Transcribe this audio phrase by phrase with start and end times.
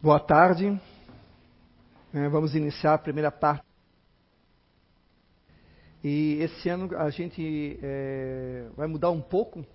[0.00, 0.80] Boa tarde.
[2.14, 3.66] É, vamos iniciar a primeira parte.
[6.04, 9.66] E esse ano a gente é, vai mudar um pouco.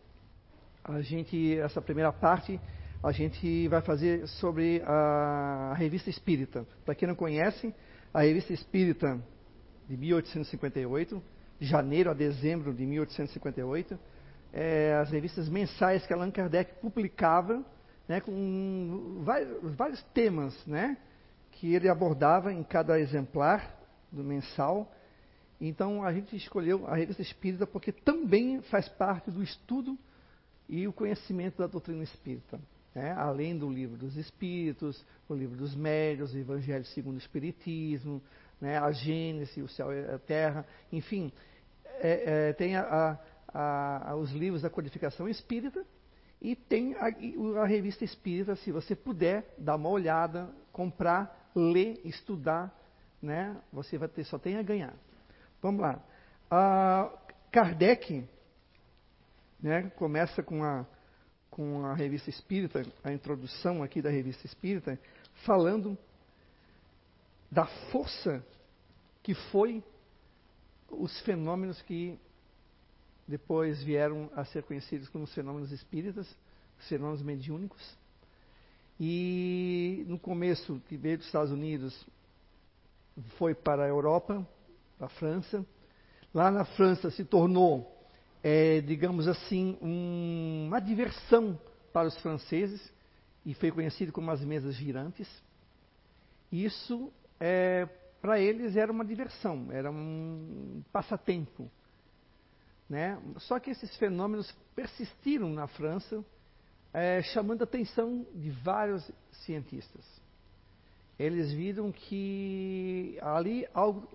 [0.81, 2.57] A gente, essa primeira parte,
[3.04, 6.65] a gente vai fazer sobre a, a revista Espírita.
[6.85, 7.76] Para quem não conhece,
[8.13, 9.21] a revista Espírita
[9.90, 11.21] de 1858,
[11.60, 13.99] de janeiro a dezembro de 1858,
[14.53, 17.62] é, as revistas mensais que Allan Kardec publicava
[18.08, 20.98] né, com vários, vários, temas né,
[21.52, 23.79] que ele abordava em cada exemplar
[24.12, 24.91] do mensal.
[25.59, 29.98] Então a gente escolheu a revista espírita porque também faz parte do estudo
[30.67, 32.59] e o conhecimento da doutrina espírita.
[32.93, 38.21] Né, além do livro dos Espíritos, o livro dos Médios, o Evangelho segundo o Espiritismo,
[38.62, 41.31] né, a Gênesis, o Céu e a Terra, enfim,
[41.84, 43.17] é, é, tem a,
[43.51, 45.84] a, a, os livros da codificação espírita
[46.43, 47.07] e tem a,
[47.61, 52.77] a, revista espírita, se você puder, dar uma olhada, comprar, ler, estudar,
[53.21, 53.57] né?
[53.71, 54.93] Você vai ter, só tem a ganhar.
[55.62, 56.03] Vamos lá.
[56.51, 57.09] A
[57.49, 58.27] Kardec,
[59.62, 60.85] né, começa com a,
[61.49, 65.00] com a revista espírita, a introdução aqui da revista espírita,
[65.46, 65.98] falando
[67.50, 68.46] da força
[69.22, 69.81] que foi
[70.90, 72.20] os fenômenos que
[73.28, 76.28] depois vieram a ser conhecidos como fenômenos espíritas,
[76.90, 77.98] fenômenos mediúnicos.
[79.00, 82.06] E no começo, que veio dos Estados Unidos,
[83.38, 84.48] foi para a Europa,
[84.98, 85.66] para a França.
[86.34, 88.08] Lá na França se tornou,
[88.44, 91.60] é, digamos assim, um, uma diversão
[91.92, 92.92] para os franceses
[93.46, 95.28] e foi conhecido como as mesas girantes.
[96.52, 97.88] Isso, é,
[98.22, 101.70] para eles, era uma diversão, era um passatempo.
[102.89, 103.20] Né?
[103.39, 106.23] Só que esses fenômenos persistiram na França,
[106.94, 109.09] é, chamando a atenção de vários
[109.45, 110.06] cientistas.
[111.17, 114.08] Eles viram que ali algo,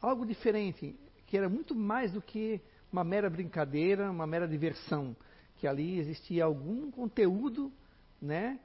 [0.00, 0.94] algo diferente,
[1.26, 2.60] que era muito mais do que
[2.92, 5.16] uma mera brincadeira, uma mera diversão,
[5.56, 7.72] que ali existia algum conteúdo,
[8.20, 8.58] né,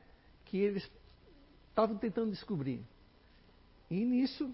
[0.46, 0.90] que eles
[1.70, 2.84] estavam tentando descobrir.
[3.90, 4.54] E nisso,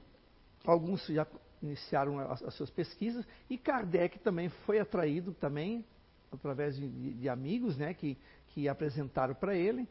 [0.66, 1.26] alguns já
[1.66, 5.86] iniciaram as, as, suas pesquisas e Kardec também foi atraído também
[6.32, 8.18] através de, de, de amigos, né, que,
[8.50, 9.88] que apresentaram para ele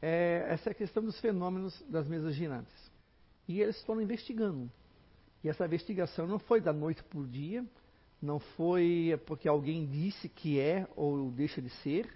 [0.00, 2.74] é, essa questão dos fenômenos das mesas girantes.
[3.46, 4.70] E eles foram investigando.
[5.42, 7.64] E essa investigação não foi da noite por dia,
[8.20, 12.08] não foi porque alguém disse que é ou deixa de ser,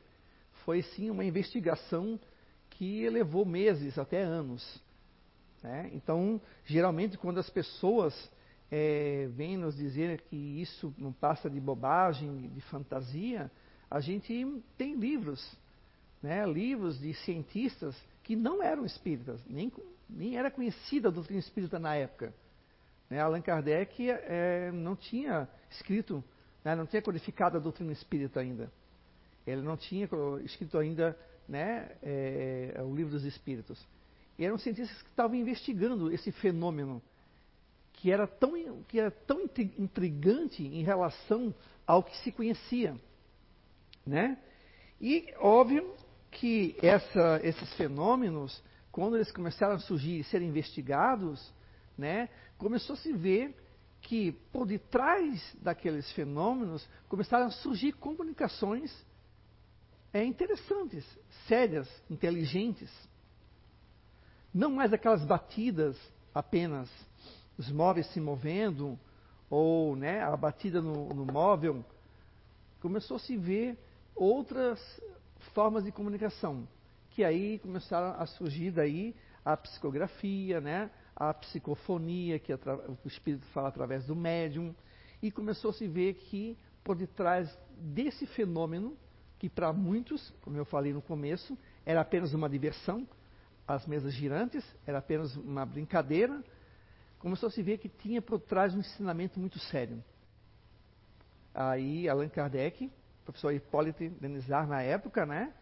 [0.64, 2.19] foi sim uma investigação
[2.70, 4.82] que levou meses, até anos.
[5.62, 5.91] Né?
[5.92, 8.12] Então, geralmente, quando as pessoas
[8.75, 13.50] é, vem nos dizer que isso não passa de bobagem, de fantasia,
[13.91, 15.55] a gente tem livros,
[16.22, 19.71] né, livros de cientistas que não eram espíritas, nem,
[20.09, 22.32] nem era conhecida a doutrina espírita na época.
[23.11, 26.25] Né, Allan Kardec é, não tinha escrito,
[26.65, 28.72] né, não tinha codificado a doutrina espírita ainda.
[29.47, 30.09] Ele não tinha
[30.44, 31.15] escrito ainda
[31.47, 33.87] né, é, o livro dos espíritos.
[34.38, 37.03] E eram cientistas que estavam investigando esse fenômeno
[38.02, 39.48] que era tão, que era tão
[39.78, 41.54] intrigante em relação
[41.86, 42.96] ao que se conhecia.
[44.04, 44.36] Né?
[45.00, 45.88] E óbvio
[46.28, 51.54] que essa, esses fenômenos, quando eles começaram a surgir e serem investigados,
[51.96, 53.54] né, começou a se ver
[54.00, 58.92] que por detrás daqueles fenômenos começaram a surgir comunicações
[60.12, 61.06] é, interessantes,
[61.46, 62.90] sérias, inteligentes.
[64.52, 65.96] Não mais aquelas batidas
[66.34, 66.90] apenas
[67.62, 68.99] os móveis se movendo,
[69.49, 71.84] ou né, a batida no, no móvel,
[72.81, 73.78] começou a se ver
[74.17, 74.81] outras
[75.55, 76.67] formas de comunicação,
[77.11, 79.15] que aí começaram a surgir daí
[79.45, 84.75] a psicografia, né, a psicofonia, que o espírito fala através do médium,
[85.23, 88.97] e começou a se ver que por detrás desse fenômeno,
[89.39, 91.56] que para muitos, como eu falei no começo,
[91.87, 93.06] era apenas uma diversão,
[93.69, 96.43] as mesas girantes, era apenas uma brincadeira,
[97.22, 100.02] começou a se ver que tinha por trás um ensinamento muito sério.
[101.54, 102.90] Aí Allan Kardec,
[103.24, 105.54] professor Hipólito Denizar na época, né?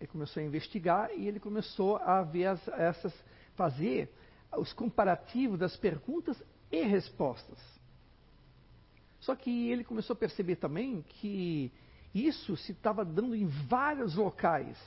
[0.00, 3.12] Ele começou a investigar e ele começou a ver as, essas,
[3.56, 4.08] fazer
[4.56, 7.58] os comparativos das perguntas e respostas.
[9.18, 11.72] Só que ele começou a perceber também que
[12.14, 14.78] isso se estava dando em vários locais.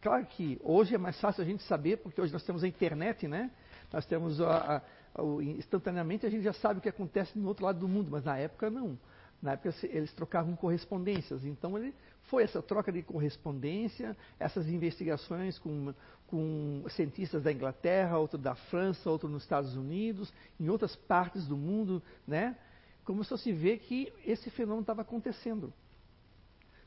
[0.00, 3.26] Claro que hoje é mais fácil a gente saber, porque hoje nós temos a internet,
[3.26, 3.50] né?
[3.92, 4.82] Nós temos a,
[5.14, 8.24] a, instantaneamente a gente já sabe o que acontece no outro lado do mundo, mas
[8.24, 8.98] na época não.
[9.40, 11.44] Na época eles trocavam correspondências.
[11.44, 11.94] Então ele
[12.24, 15.92] Foi essa troca de correspondência, essas investigações com,
[16.28, 21.56] com cientistas da Inglaterra, outro da França, outro nos Estados Unidos, em outras partes do
[21.56, 22.56] mundo, né?
[23.04, 25.72] Começou a se ver que esse fenômeno estava acontecendo.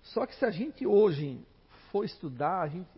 [0.02, 1.40] Só que se a gente hoje
[1.92, 2.90] for estudar a gente,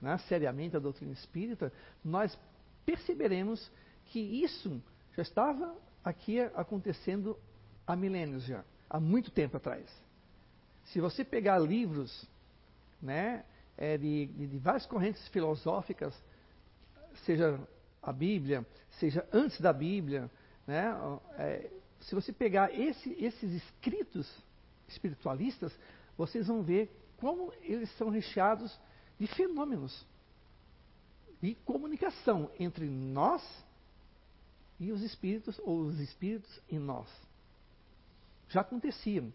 [0.00, 1.72] né, seriamente a doutrina espírita,
[2.04, 2.38] nós
[2.84, 3.70] perceberemos
[4.06, 4.82] que isso
[5.16, 7.38] já estava aqui acontecendo
[7.86, 9.86] há milênios já, há muito tempo atrás.
[10.86, 12.26] Se você pegar livros
[13.00, 13.44] né,
[13.76, 16.14] é, de, de, várias correntes filosóficas,
[17.24, 17.60] seja
[18.02, 18.66] a Bíblia,
[18.98, 20.30] seja antes da Bíblia,
[20.66, 20.92] né,
[21.38, 24.28] é, se você pegar esse, esses escritos
[24.88, 25.72] espiritualistas,
[26.16, 28.78] vocês vão ver como eles são recheados
[29.18, 30.06] de fenômenos
[31.40, 33.42] de comunicação entre nós
[34.78, 37.08] e os espíritos, ou os espíritos e nós.
[38.48, 39.32] Já aconteciam.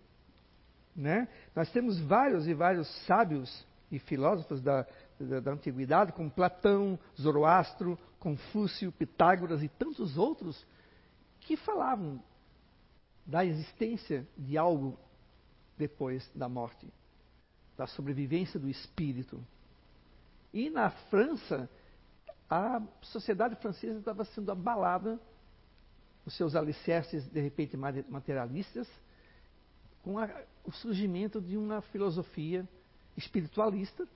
[0.96, 1.28] Né?
[1.56, 4.86] Nós temos vários e vários sábios e filósofos da,
[5.20, 10.66] da, da antiguidade, como Platão, Zoroastro, Confúcio, Pitágoras e tantos outros,
[11.42, 12.22] que falavam
[13.26, 14.98] da existência de algo
[15.78, 16.88] depois da morte,
[17.78, 19.44] da sobrevivência do espírito.
[20.54, 21.70] E na França,
[22.50, 25.20] a sociedade francesa estava sendo abalada,
[26.26, 28.88] os seus alicerces, de repente, materialistas,
[30.04, 30.30] com a,
[30.64, 32.68] o surgimento de uma filosofia
[33.18, 34.08] espiritualista,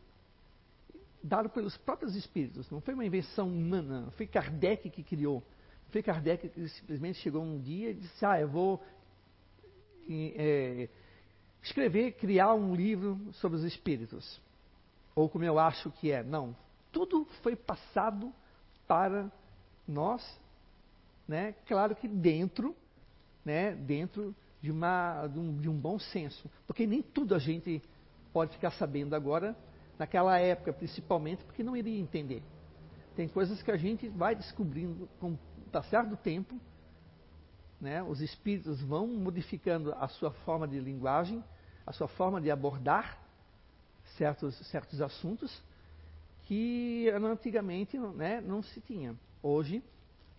[1.22, 2.70] dada pelos próprios espíritos.
[2.70, 5.44] Não foi uma invenção humana, não foi Kardec que criou.
[5.86, 8.84] Não foi Kardec que simplesmente chegou um dia e disse: Ah, eu vou
[10.08, 10.90] é,
[11.62, 14.40] escrever, criar um livro sobre os espíritos.
[15.16, 16.24] Ou como eu acho que é.
[16.24, 16.56] Não.
[16.92, 18.34] Tudo foi passado
[18.88, 19.32] para
[19.88, 20.24] nós,
[21.28, 21.54] né?
[21.68, 22.76] Claro que dentro,
[23.46, 23.74] né?
[23.74, 26.50] Dentro de, uma, de, um, de um bom senso.
[26.66, 27.82] Porque nem tudo a gente
[28.34, 29.56] pode ficar sabendo agora,
[29.98, 32.44] naquela época principalmente, porque não iria entender.
[33.16, 35.40] Tem coisas que a gente vai descobrindo com o
[35.72, 36.60] passar do tempo,
[37.80, 38.02] né?
[38.04, 41.44] os espíritos vão modificando a sua forma de linguagem,
[41.86, 43.20] a sua forma de abordar
[44.18, 45.62] certos, certos assuntos
[46.50, 49.16] que antigamente né, não se tinha.
[49.42, 49.84] Hoje,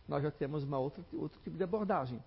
[0.09, 2.21] nós já temos uma outra, outro tipo de abordagem.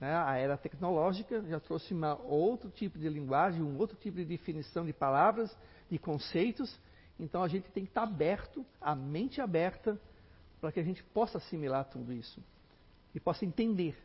[0.00, 0.12] Né?
[0.12, 4.84] A era tecnológica já trouxe uma, outro tipo de linguagem, um outro tipo de definição
[4.84, 5.56] de palavras,
[5.88, 6.76] de conceitos.
[7.20, 9.96] Então a gente tem que estar aberto, a mente aberta,
[10.60, 12.42] para que a gente possa assimilar tudo isso
[13.14, 13.96] e possa entender.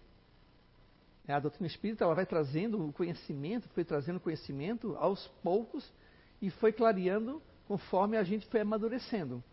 [1.28, 5.92] É, a doutrina espírita ela vai trazendo o conhecimento, foi trazendo conhecimento aos poucos
[6.40, 9.44] e foi clareando conforme a gente foi amadurecendo.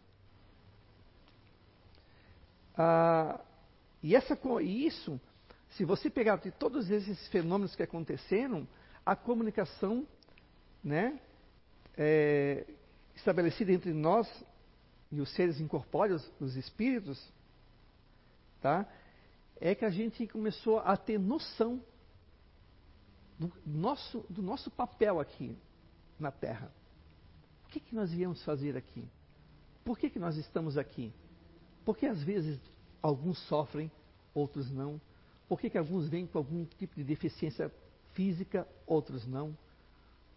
[2.76, 3.40] Ah,
[4.02, 5.20] e, essa, isso
[5.76, 8.68] se você pegar de todos esses fenômenos que aconteceram,
[9.04, 10.06] a comunicação
[10.84, 11.18] né,
[11.96, 12.66] é,
[13.14, 14.28] estabelecida entre nós
[15.10, 17.32] e os seres incorpóreos, os espíritos,
[18.60, 18.86] tá,
[19.60, 21.82] é que a gente começou a ter noção
[23.38, 25.56] do nosso, do nosso papel aqui
[26.18, 26.70] na Terra.
[27.72, 29.04] Que, que nós viemos fazer aqui?
[29.84, 31.12] Por que, que nós estamos aqui?
[31.84, 32.60] Porque às vezes
[33.02, 33.90] alguns sofrem,
[34.34, 35.00] outros não
[35.52, 37.70] por que, que alguns vêm com algum tipo de deficiência
[38.14, 39.54] física, outros não?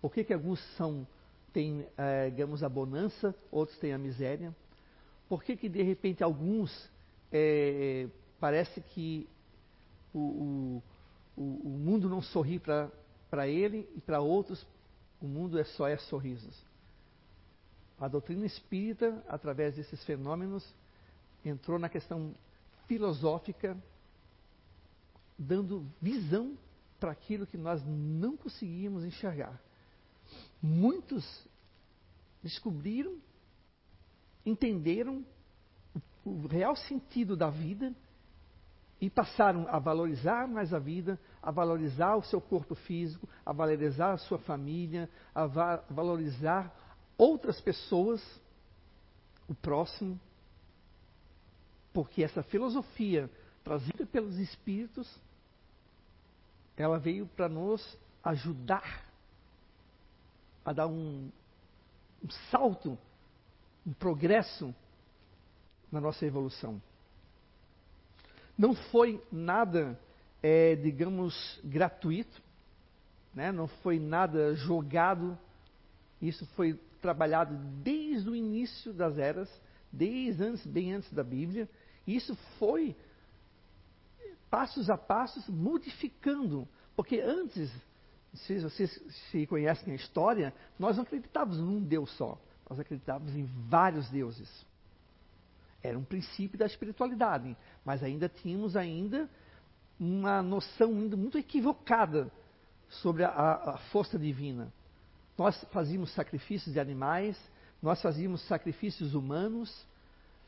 [0.02, 1.08] Por que, que alguns são,
[1.54, 4.54] têm, é, digamos, a bonança, outros têm a miséria?
[5.30, 6.92] Por que, que de repente alguns
[7.32, 8.10] é,
[8.42, 9.26] parece que
[10.14, 10.82] o,
[11.38, 14.68] o, o, mundo não sorri para ele e para outros
[15.22, 16.62] o mundo é só é sorrisos?
[18.00, 20.66] A doutrina espírita, através desses fenômenos,
[21.44, 22.34] entrou na questão
[22.88, 23.78] filosófica
[25.38, 26.58] dando visão
[27.00, 29.60] para aquilo que nós não conseguíamos enxergar.
[30.62, 31.46] Muitos
[32.42, 33.18] descobriram,
[34.46, 35.26] entenderam
[36.24, 37.94] o, o real sentido da vida
[39.00, 44.14] e passaram a valorizar mais a vida, a valorizar o seu corpo físico, a valorizar
[44.14, 46.74] a sua família, a va valorizar
[47.18, 48.22] outras pessoas,
[49.48, 50.20] o próximo,
[51.94, 53.30] porque essa filosofia
[53.64, 55.10] trazida pelos espíritos
[56.78, 59.06] ela veio para nos ajudar
[60.64, 61.30] a dar um,
[62.24, 62.98] um salto,
[63.86, 64.74] um progresso
[65.92, 66.82] na nossa evolução.
[68.58, 69.98] Não foi nada,
[70.42, 72.42] é, digamos, gratuito,
[73.34, 73.52] né?
[73.52, 75.38] não foi nada jogado,
[76.22, 79.50] isso foi trabalhado desde o início das eras,
[79.92, 81.70] desde antes, bem antes da Bíblia.
[82.06, 82.96] Isso foi
[84.50, 86.68] passos a passos, modificando.
[86.96, 87.72] Porque antes
[88.36, 88.92] se vocês
[89.32, 92.40] se conhecem a história, nós não acreditávamos num Deus só.
[92.70, 94.50] Nós acreditávamos em vários deuses.
[95.82, 99.30] Era um princípio da espiritualidade, mas ainda tínhamos ainda
[100.00, 102.32] uma noção muito equivocada
[102.90, 104.74] sobre a, a força divina.
[105.38, 107.38] Nós fazíamos sacrifícios de animais,
[107.82, 109.86] nós fazíamos sacrifícios humanos,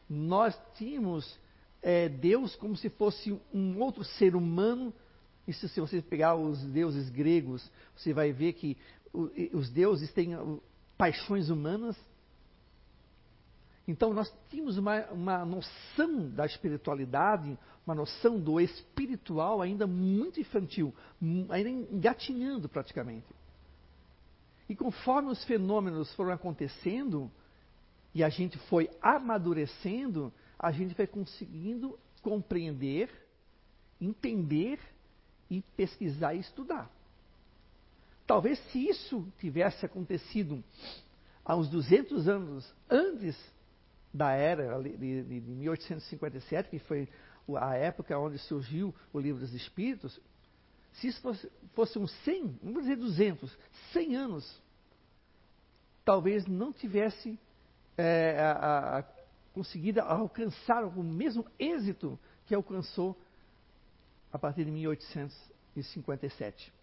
[0.10, 1.38] nós tínhamos
[1.82, 4.94] é, Deus como se fosse um outro ser humano.
[5.48, 8.78] Isso, se você pegar os deuses gregos, você vai ver que
[9.54, 10.36] os deuses têm
[10.98, 11.98] paixões humanas.
[13.88, 20.94] Então, nós tínhamos uma, uma noção da espiritualidade, uma noção do espiritual ainda muito infantil,
[21.50, 23.26] ainda engatinhando praticamente.
[24.70, 27.32] E conforme os fenômenos foram acontecendo
[28.14, 33.10] e a gente foi amadurecendo, a gente vai conseguindo compreender,
[34.02, 34.80] entender
[35.50, 36.92] e pesquisar e estudar.
[38.26, 40.62] Talvez se isso tivesse acontecido
[41.46, 43.38] há uns 200 anos antes
[44.14, 47.08] da era de, de, de 1857, que foi
[47.56, 50.20] a época onde surgiu o Livro dos Espíritos,
[51.00, 53.58] se isso fosse, fosse uns 100, vamos dizer 200,
[53.94, 54.62] 100 anos,
[56.04, 57.40] talvez não tivesse
[57.98, 59.04] é, a, a,
[59.54, 63.18] conseguido alcançar o mesmo êxito que alcançou
[64.32, 66.74] a partir de 1857.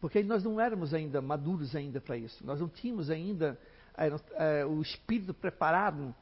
[0.00, 2.44] Porque nós não éramos ainda maduros ainda para isso.
[2.44, 3.56] Nós não tínhamos ainda
[3.96, 6.12] é, é, o espírito preparado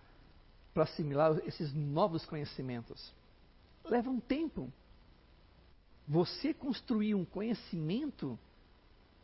[0.74, 3.14] para assimilar esses novos conhecimentos.
[3.84, 4.70] Leva um tempo.
[6.10, 8.36] Você construir um conhecimento,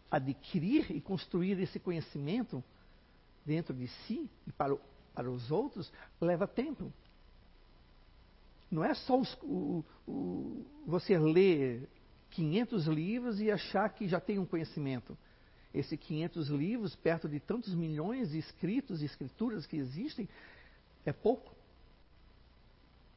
[0.08, 2.62] adquirir e construir esse conhecimento
[3.44, 4.80] dentro de si e para, o,
[5.12, 6.92] para os outros, leva tempo.
[8.70, 11.88] Não é só os, o, o, você ler
[12.30, 15.18] 500 livros e achar que já tem um conhecimento.
[15.74, 20.28] Esses 500 livros, perto de tantos milhões de escritos e escrituras que existem,
[21.04, 21.52] é pouco.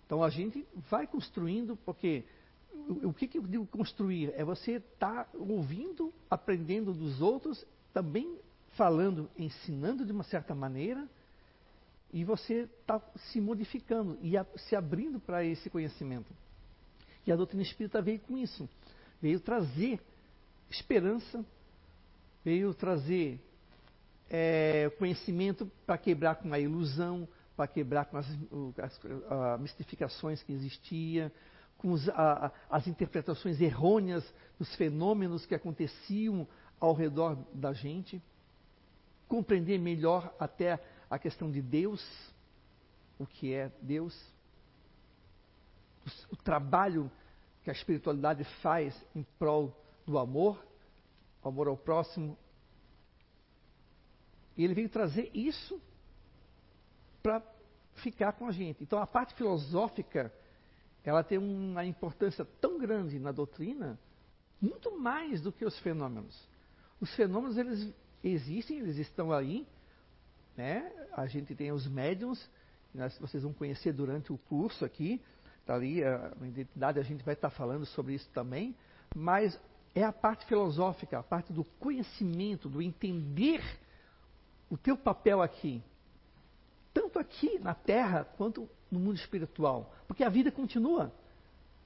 [0.07, 2.25] Então a gente vai construindo, porque
[2.73, 4.33] o, que, que eu digo construir?
[4.35, 8.37] É você estar tá ouvindo, aprendendo dos outros, também
[8.75, 11.07] falando, ensinando de uma certa maneira,
[12.11, 12.99] e você está
[13.31, 16.33] se modificando e a, se abrindo para esse conhecimento.
[17.25, 18.67] E a doutrina espírita veio com isso.
[19.21, 19.99] Veio trazer
[20.69, 21.45] esperança,
[22.43, 23.39] veio trazer
[24.29, 28.25] é, conhecimento para quebrar com a ilusão, para quebrar com as,
[28.77, 28.99] as,
[29.29, 31.31] as mistificações que existia,
[31.79, 34.23] com os, a, as interpretações errôneas
[34.59, 36.47] dos fenômenos que aconteciam
[36.79, 38.21] ao redor da gente,
[39.27, 42.03] compreender melhor até a questão de Deus,
[43.17, 44.13] o que é Deus,
[46.05, 47.09] o, o trabalho
[47.63, 50.63] que a espiritualidade faz em prol do amor,
[51.43, 52.37] amor ao próximo.
[54.57, 55.81] E ele veio trazer isso
[57.23, 57.41] para
[57.95, 58.83] ficar com a gente.
[58.83, 60.33] Então a parte filosófica,
[61.03, 63.99] ela tem uma importância tão grande na doutrina,
[64.61, 66.47] muito mais do que os fenômenos.
[66.99, 69.65] Os fenômenos eles existem, eles estão aí,
[70.57, 70.91] né?
[71.13, 72.49] A gente tem os médiums,
[72.93, 75.21] nós, vocês vão conhecer durante o curso aqui,
[75.65, 78.75] tá ali a, a identidade, a gente vai estar falando sobre isso também,
[79.15, 79.57] mas
[79.95, 83.63] é a parte filosófica, a parte do conhecimento, do entender
[84.69, 85.81] o teu papel aqui,
[87.19, 91.13] aqui na Terra quanto no mundo espiritual, porque a vida continua.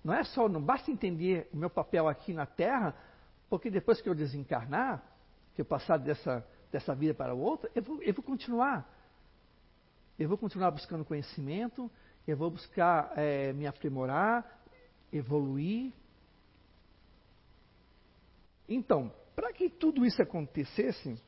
[0.04, 2.96] Não é só, não basta entender o meu papel aqui na Terra,
[3.50, 5.04] porque depois que eu desencarnar,
[5.56, 8.90] que eu passar dessa, dessa vida para outra, eu vou, eu vou continuar.
[10.18, 11.90] Eu vou continuar buscando conhecimento,
[12.28, 14.62] eu vou buscar é, me aprimorar,
[15.12, 15.92] evoluir.
[18.68, 21.20] Então, para que tudo isso acontecesse,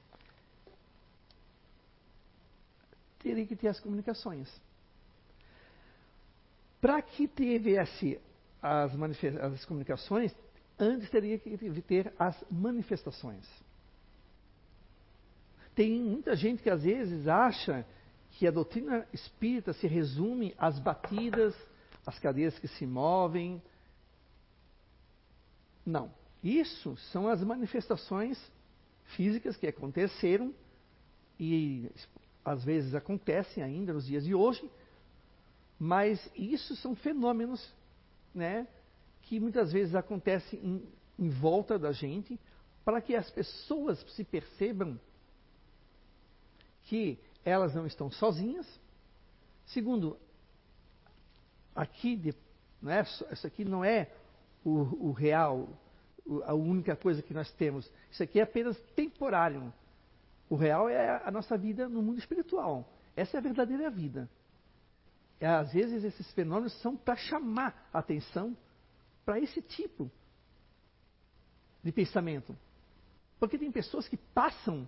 [3.26, 4.48] teria que ter as comunicações.
[6.80, 8.20] Para que tivesse
[8.62, 8.92] as,
[9.42, 10.36] as comunicações,
[10.78, 13.44] antes teria que ter as manifestações.
[15.74, 17.84] Tem muita gente que às vezes acha
[18.32, 21.56] que a doutrina espírita se resume às batidas,
[22.06, 23.60] às cadeiras que se movem.
[25.84, 26.14] Não.
[26.44, 28.40] Isso são as manifestações
[29.16, 30.54] físicas que aconteceram
[31.40, 31.90] e
[32.46, 34.70] às vezes acontecem ainda nos dias de hoje,
[35.80, 37.74] mas isso são fenômenos
[38.34, 38.68] né,
[39.24, 42.40] que muitas vezes acontecem em, em volta da gente
[42.86, 45.00] para que as pessoas se percebam
[46.84, 48.68] que elas não estão sozinhas.
[49.66, 50.18] Segundo,
[51.76, 52.36] aqui,
[52.82, 54.12] né, isso aqui não é
[54.64, 55.68] o, o real,
[56.46, 57.92] a única coisa que nós temos.
[58.12, 59.74] Isso aqui é apenas temporário.
[60.50, 62.88] O real é a nossa vida no mundo espiritual.
[63.16, 64.30] Essa é a verdadeira vida.
[65.40, 68.56] E, às vezes esses fenômenos são para chamar a atenção
[69.26, 70.10] para esse tipo
[71.84, 72.56] de pensamento.
[73.40, 74.88] Porque tem pessoas que passam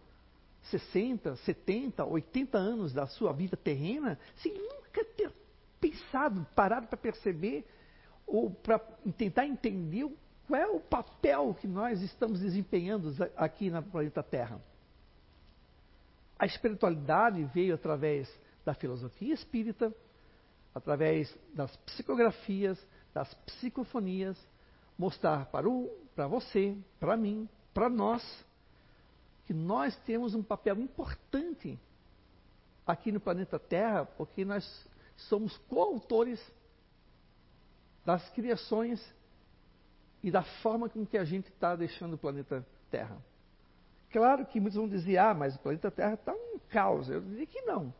[0.63, 5.31] 60, 70, 80 anos da sua vida terrena sem nunca ter
[5.79, 7.65] pensado, parado para perceber
[8.25, 8.79] ou para
[9.17, 10.09] tentar entender
[10.47, 14.61] qual é o papel que nós estamos desempenhando aqui no planeta Terra.
[16.39, 18.29] A espiritualidade veio através
[18.63, 19.93] da filosofia espírita,
[20.73, 22.77] através das psicografias,
[23.13, 24.37] das psicofonias,
[24.97, 28.23] mostrar para, o, para você, para mim, para nós,
[29.45, 31.79] que nós temos um papel importante
[32.85, 36.39] aqui no planeta Terra, porque nós somos coautores
[38.05, 39.03] das criações
[40.23, 43.17] e da forma com que a gente está deixando o planeta Terra.
[44.17, 47.07] Claro que muitos vão dizer, ah, mas o planeta Terra está um caos.
[47.07, 47.93] Eu diria que não.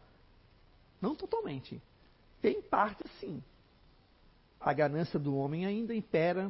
[0.99, 1.79] Não totalmente.
[2.41, 3.43] Tem parte sim.
[4.59, 6.47] A ganância do homem ainda impera,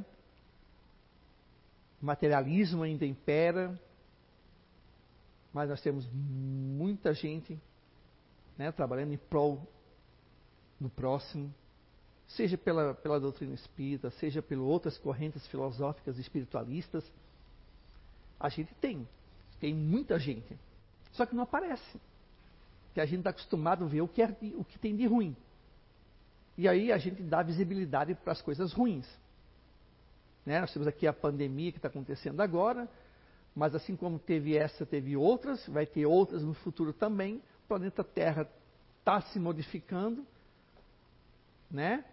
[2.01, 3.77] o materialismo ainda impera,
[5.51, 7.59] mas nós temos muita gente
[8.57, 9.67] né, trabalhando em prol
[10.79, 11.53] do próximo,
[12.25, 17.03] seja pela, pela doutrina espírita, seja por outras correntes filosóficas espiritualistas.
[18.39, 19.05] A gente tem,
[19.59, 20.57] tem muita gente.
[21.13, 21.99] Só que não aparece.
[22.93, 25.35] Que a gente está acostumado a ver o que, é, o que tem de ruim.
[26.57, 29.07] E aí a gente dá visibilidade para as coisas ruins.
[30.45, 30.59] Né?
[30.59, 32.89] Nós temos aqui a pandemia que está acontecendo agora,
[33.55, 37.37] mas assim como teve essa, teve outras, vai ter outras no futuro também.
[37.65, 38.47] O planeta Terra
[38.99, 40.25] está se modificando,
[41.69, 42.03] né?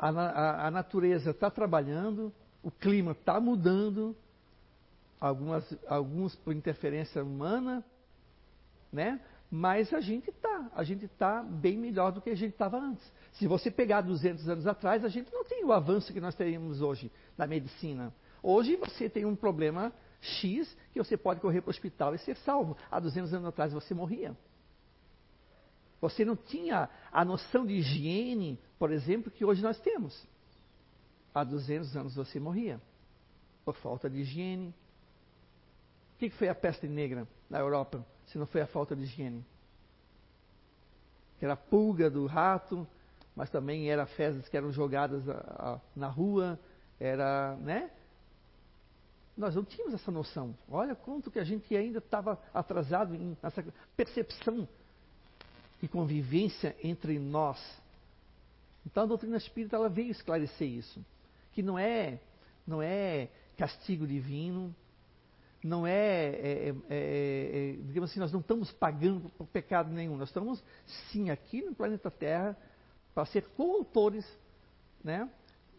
[0.00, 2.32] a, a, a natureza está trabalhando,
[2.62, 4.16] o clima está mudando,
[5.20, 7.84] algumas, alguns por interferência humana,
[8.92, 9.20] né?
[9.50, 13.04] mas a gente está, a gente está bem melhor do que a gente estava antes.
[13.34, 16.80] Se você pegar 200 anos atrás, a gente não tem o avanço que nós teríamos
[16.80, 18.12] hoje na medicina.
[18.42, 22.36] Hoje você tem um problema X que você pode correr para o hospital e ser
[22.38, 22.76] salvo.
[22.90, 24.36] Há 200 anos atrás você morria.
[26.00, 30.26] Você não tinha a noção de higiene, por exemplo, que hoje nós temos.
[31.32, 32.80] Há 200 anos você morria
[33.64, 34.74] por falta de higiene.
[36.30, 39.44] Que foi a peste negra na Europa, se não foi a falta de higiene?
[41.40, 42.86] Era a pulga do rato,
[43.36, 45.22] mas também era fezes que eram jogadas
[45.94, 46.58] na rua,
[46.98, 47.90] era, né?
[49.36, 50.54] Nós não tínhamos essa noção.
[50.70, 53.62] Olha quanto que a gente ainda estava atrasado em essa
[53.94, 54.66] percepção
[55.82, 57.58] e convivência entre nós.
[58.86, 61.04] Então a doutrina espírita ela veio esclarecer isso,
[61.52, 62.18] que não é
[62.66, 64.74] não é castigo divino,
[65.64, 70.14] não é, é, é, é, é digamos assim, nós não estamos pagando por pecado nenhum,
[70.18, 70.62] nós estamos
[71.10, 72.54] sim aqui no planeta Terra
[73.14, 74.26] para ser coautores
[75.02, 75.26] né,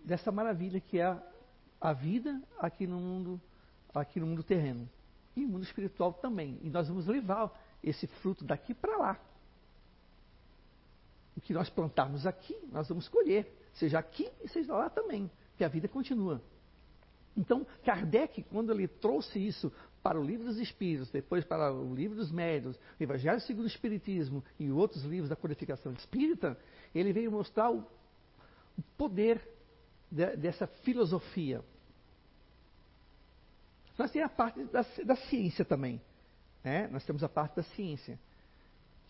[0.03, 1.21] dessa maravilha que é a,
[1.79, 3.39] a vida aqui no mundo,
[3.93, 4.89] aqui no mundo terreno.
[5.35, 6.57] E no mundo espiritual também.
[6.63, 9.19] E nós vamos levar esse fruto daqui para lá.
[11.37, 13.45] O que nós plantarmos aqui, nós vamos colher.
[13.73, 15.29] Seja aqui e seja lá também.
[15.57, 16.41] Que a vida continua.
[17.35, 19.71] Então, Kardec, quando ele trouxe isso
[20.01, 23.67] para o livro dos Espíritos, depois para o livro dos Médios, o Evangelho segundo o
[23.67, 26.57] Espiritismo e outros livros da codificação espírita,
[26.93, 27.85] ele veio mostrar o,
[28.97, 29.41] poder
[30.11, 31.61] de, dessa filosofia.
[33.97, 36.01] Nós temos a parte da, da ciência também.
[36.63, 36.87] Né?
[36.87, 38.19] Nós temos a parte da ciência,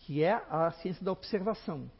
[0.00, 1.90] que é a ciência da observação.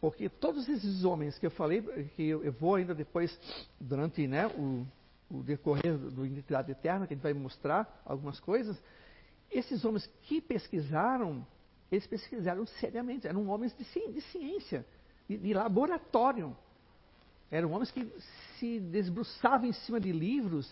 [0.00, 1.82] Porque todos esses homens que eu falei,
[2.16, 3.38] que eu, vou ainda depois,
[3.80, 4.86] durante né, o,
[5.30, 8.80] o decorrer do Identidade Eterna, que a gente vai mostrar algumas coisas,
[9.50, 11.46] esses homens que pesquisaram,
[11.90, 14.84] eles pesquisaram seriamente, eram homens de, de ciência,
[15.28, 16.56] de, de laboratório.
[17.50, 18.12] Eram homens que
[18.58, 20.68] se desbruçavam em cima de livros,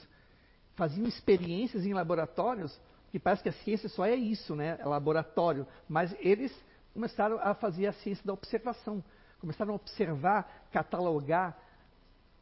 [0.75, 2.79] faziam experiências em laboratórios,
[3.11, 4.77] que parece que a ciência só é isso, né?
[4.81, 5.67] É laboratório.
[5.89, 6.53] Mas eles
[6.95, 9.05] começaram a fazer a ciência da observação.
[9.41, 11.59] Começaram a observar, catalogar,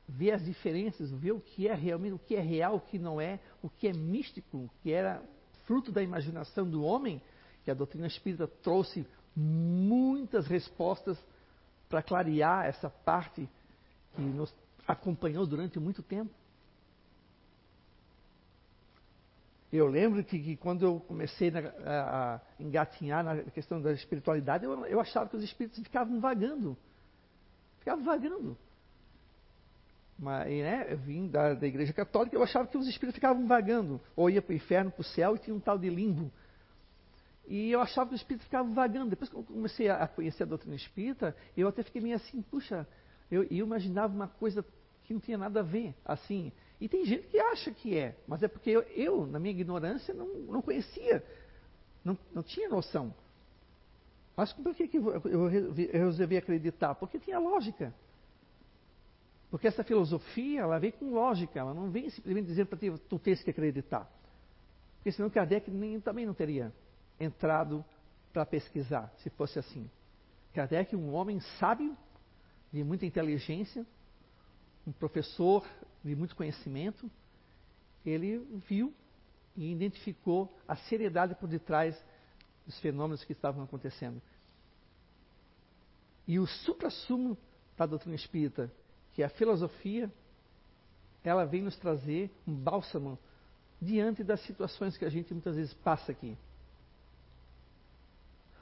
[0.07, 3.21] ver as diferenças, ver o que é realmente, o que é real, o que não
[3.21, 5.23] é, o que é místico, o que era
[5.67, 7.21] fruto da imaginação do homem,
[7.65, 11.19] que a doutrina espírita trouxe muitas respostas
[11.89, 13.49] para clarear essa parte
[14.15, 14.55] que nos
[14.87, 16.31] acompanhou durante muito tempo.
[19.73, 24.65] Eu lembro que, que quando eu comecei na, a, a, engatinhar na questão da espiritualidade,
[24.65, 26.77] eu, eu achava que os espíritos ficavam vagando.
[27.79, 28.57] Ficavam vagando.
[30.19, 33.99] Mas, né, eu vim da, da igreja católica, eu achava que os espíritos ficavam vagando,
[34.15, 36.31] ou ia para o inferno, para o céu, e tinha um tal de limbo.
[37.49, 39.11] E eu achava que os espíritos ficavam vagando.
[39.11, 42.87] Depois que eu comecei a conhecer a doutrina espírita, eu até fiquei meio assim, puxa,
[43.31, 44.65] eu, eu imaginava uma coisa
[45.05, 46.53] que não tinha nada a ver, assim.
[46.83, 50.13] E tem gente que acha que é, mas é porque eu, eu na minha ignorância,
[50.13, 51.25] não, não conhecia,
[52.05, 53.15] não, não tinha noção.
[54.37, 55.47] Mas por que, que eu
[55.93, 56.97] resolvi acreditar?
[56.97, 57.95] Porque tinha lógica.
[59.49, 63.17] Porque essa filosofia, ela vem com lógica, ela não vem simplesmente dizendo para ti, tu
[63.17, 64.11] tens que acreditar.
[64.97, 66.73] Porque senão Kardec nem, também não teria
[67.21, 67.85] entrado
[68.33, 69.89] para pesquisar, se fosse assim.
[70.53, 71.97] Kardec, um homem sábio,
[72.73, 73.87] de muita inteligência,
[74.85, 75.65] um professor
[76.05, 77.11] de muito conhecimento,
[78.05, 78.39] ele
[78.69, 78.93] viu
[79.57, 82.01] e identificou a seriedade por detrás
[82.67, 84.21] dos fenômenos que estavam acontecendo.
[86.27, 87.37] E o supra-sumo
[87.77, 88.71] da doutrina espírita
[89.13, 90.11] que a filosofia
[91.25, 93.19] ela vem nos trazer um bálsamo
[93.81, 96.37] diante das situações que a gente muitas vezes passa aqui.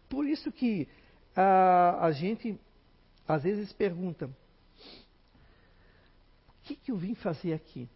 [0.08, 0.88] Por isso que
[1.36, 2.58] a, a gente
[3.28, 4.28] às vezes pergunta:
[6.70, 7.88] que, que eu vim fazer aqui?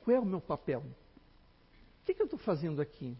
[0.00, 0.80] Qual é o meu papel?
[0.80, 3.16] O que, que eu estou fazendo aqui?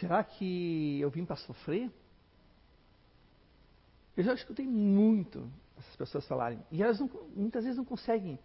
[0.00, 1.90] Será que eu vim para sofrer?
[4.16, 6.60] Eu já escutei muito essas pessoas falarem.
[6.70, 8.38] E elas não, muitas vezes não conseguem,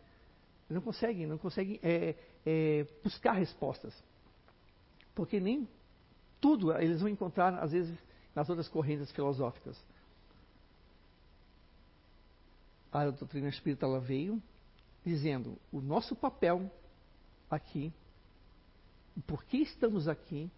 [0.70, 3.94] não conseguem, não conseguem é, é, buscar respostas.
[5.16, 5.68] Porque nem
[6.40, 7.98] tudo eles vão encontrar, às vezes,
[8.36, 9.76] nas outras correntes filosóficas.
[12.94, 14.42] A doutrina espírita ela veio
[15.04, 16.72] dizendo o nosso papel
[17.50, 17.92] aqui,
[19.26, 20.50] por que estamos aqui.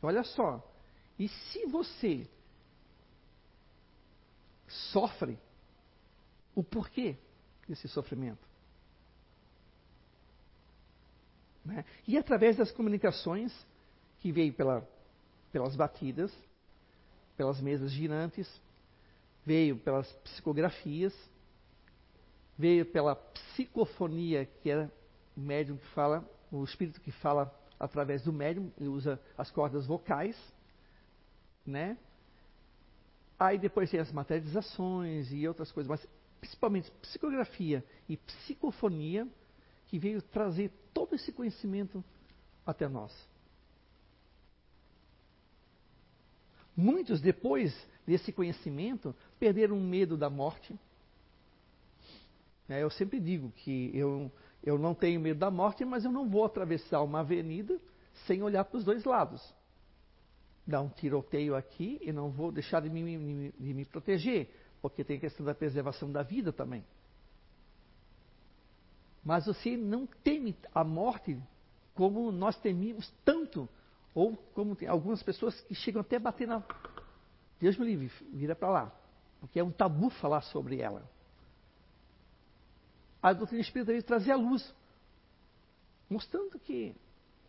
[0.00, 0.66] Olha só,
[1.18, 2.26] e se você
[4.66, 5.38] sofre
[6.54, 7.16] o porquê
[7.68, 8.46] desse sofrimento.
[11.62, 11.84] Né?
[12.08, 13.52] E através das comunicações
[14.20, 14.88] que veio pela,
[15.52, 16.32] pelas batidas,
[17.36, 18.48] pelas mesas girantes,
[19.44, 21.14] veio pelas psicografias,
[22.58, 24.90] veio pela psicofonia, que é
[25.36, 29.86] o médium que fala, o espírito que fala através do médium, ele usa as cordas
[29.86, 30.36] vocais,
[31.64, 31.98] né?
[33.38, 36.08] Aí depois tem as materializações e outras coisas, mas
[36.40, 39.28] principalmente psicografia e psicofonia,
[39.86, 42.02] que veio trazer todo esse conhecimento
[42.64, 43.12] até nós.
[46.76, 47.74] Muitos, depois
[48.06, 50.78] desse conhecimento, perderam o medo da morte.
[52.68, 54.30] É, eu sempre digo que eu,
[54.62, 57.78] eu não tenho medo da morte, mas eu não vou atravessar uma avenida
[58.26, 59.42] sem olhar para os dois lados.
[60.66, 64.50] Dar um tiroteio aqui e não vou deixar de me, de me proteger
[64.80, 66.84] porque tem a questão da preservação da vida também.
[69.24, 71.36] Mas você não teme a morte
[71.94, 73.68] como nós temíamos tanto,
[74.14, 76.62] ou como algumas pessoas que chegam até a bater na.
[77.58, 78.92] Deus me livre, vira para lá,
[79.40, 81.08] porque é um tabu falar sobre ela.
[83.26, 84.72] A doutrina espírita veio trazer a luz,
[86.08, 86.94] mostrando que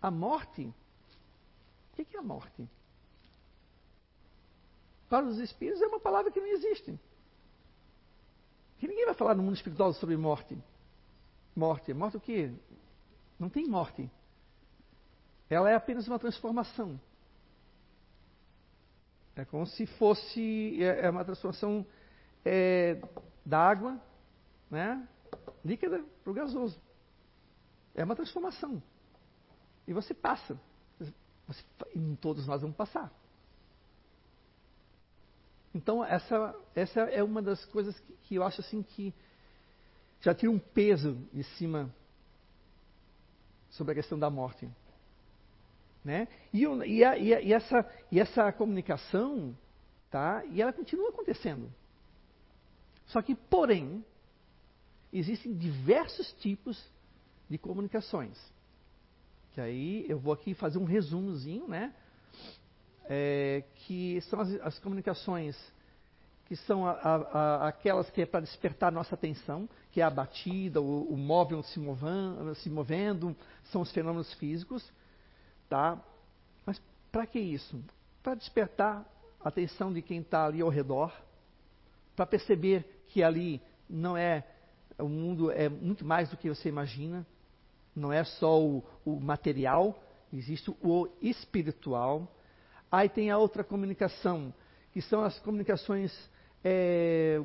[0.01, 0.73] a morte.
[1.93, 2.67] O que é a morte?
[5.07, 6.99] Para os espíritos é uma palavra que não existe.
[8.79, 10.57] Que ninguém vai falar no mundo espiritual sobre morte.
[11.55, 11.93] Morte.
[11.93, 12.51] Morte o quê?
[13.37, 14.09] Não tem morte.
[15.47, 16.99] Ela é apenas uma transformação.
[19.35, 21.85] É como se fosse é, é uma transformação
[22.43, 22.99] é,
[23.45, 24.01] da água,
[24.71, 25.07] né,
[25.67, 26.79] líquida para o gasoso.
[27.93, 28.81] É uma transformação.
[29.87, 30.59] E você passa.
[31.47, 31.63] Você,
[32.19, 33.11] todos nós vamos passar.
[35.73, 39.13] Então, essa, essa é uma das coisas que, que eu acho assim que
[40.21, 41.93] já tira um peso de cima
[43.69, 44.67] sobre a questão da morte.
[46.03, 46.27] Né?
[46.53, 49.55] E, e, a, e, a, e, essa, e essa comunicação,
[50.09, 50.43] tá?
[50.45, 51.71] e ela continua acontecendo.
[53.07, 54.03] Só que, porém,
[55.17, 56.81] existem diversos tipos
[57.49, 58.37] de comunicações.
[59.53, 61.93] Que aí eu vou aqui fazer um resumozinho, né?
[63.09, 65.57] é, que são as, as, comunicações
[66.45, 70.81] que são a, a, aquelas que é para despertar nossa atenção, que é a batida,
[70.81, 74.89] o, o móvel se movendo, se movendo, são os fenômenos físicos,
[75.67, 76.01] tá?
[76.65, 77.83] Mas para que isso?
[78.23, 79.05] Para despertar
[79.41, 81.13] a atenção de quem está ali ao redor,
[82.15, 84.45] para perceber que ali não é
[84.97, 87.25] o mundo é muito mais do que você imagina,
[87.95, 89.97] não é só o, o material,
[90.31, 92.27] existe o espiritual,
[92.91, 94.53] Aí tem a outra comunicação,
[94.93, 96.13] que são as comunicações
[96.63, 97.41] é,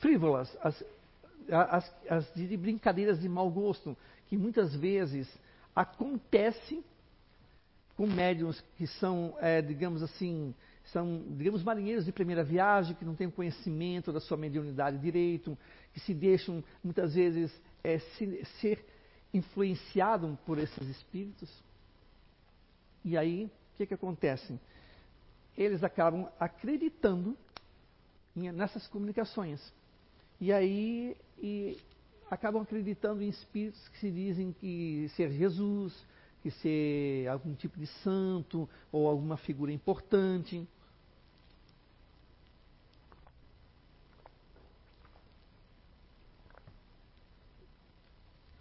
[0.00, 0.84] frívolas, as,
[1.50, 3.96] as, as de brincadeiras de mau gosto,
[4.28, 5.28] que muitas vezes
[5.74, 6.84] acontece
[7.96, 10.54] com médiums que são, é, digamos assim,
[10.86, 15.56] são, digamos, marinheiros de primeira viagem, que não têm conhecimento da sua mediunidade direito,
[15.92, 18.84] que se deixam, muitas vezes, é, se, ser
[19.32, 21.50] influenciados por esses espíritos.
[23.04, 24.58] E aí, o que, que acontece?
[25.56, 27.36] Eles acabam acreditando
[28.34, 29.60] nessas comunicações.
[30.40, 31.76] E aí e
[32.30, 35.94] acabam acreditando em espíritos que se dizem que ser Jesus,
[36.42, 40.66] que ser algum tipo de santo ou alguma figura importante.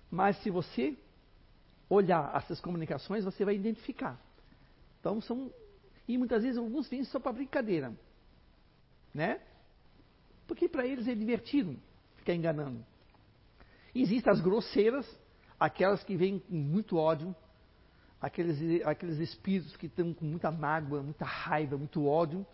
[0.10, 0.98] Mas se você
[1.90, 4.20] olhar essas comunicações, você vai identificar.
[5.00, 5.52] Então são.
[6.08, 7.94] E muitas vezes alguns vêm só para brincadeira.
[9.14, 9.42] Né?
[10.48, 11.78] Porque para eles é divertido
[12.18, 12.86] ficar enganando.
[13.96, 15.08] Existem as grosseiras,
[15.60, 17.36] aquelas que vêm com muito ódio,
[18.22, 22.46] aqueles, aqueles espíritos que estão com muita mágoa, muita raiva, muito ódio.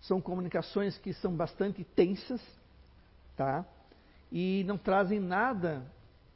[0.00, 2.42] São comunicações que são bastante tensas,
[3.36, 3.64] tá?
[4.30, 5.86] E não trazem nada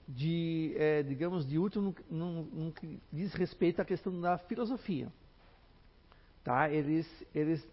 [0.06, 5.08] de, é, digamos, de útil no, no, no, que diz respeito à questão da filosofia.
[6.42, 6.70] Tá?
[6.70, 7.66] Eles, eles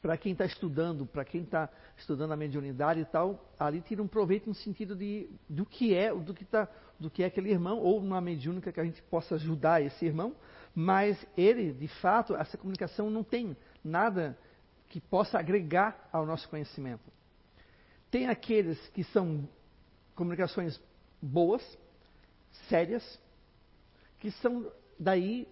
[0.00, 4.08] para quem está estudando, para quem está estudando a mediunidade e tal, ali tira um
[4.08, 7.78] proveito no sentido de do que é, do que tá, do que é aquele irmão
[7.78, 10.34] ou uma mediúnica que a gente possa ajudar esse irmão,
[10.74, 14.38] mas ele, de fato, essa comunicação não tem nada
[14.88, 17.04] que possa agregar ao nosso conhecimento.
[18.10, 19.48] Tem aqueles que são
[20.14, 20.80] comunicações
[21.22, 21.62] boas,
[22.68, 23.20] sérias,
[24.18, 25.46] que são daí,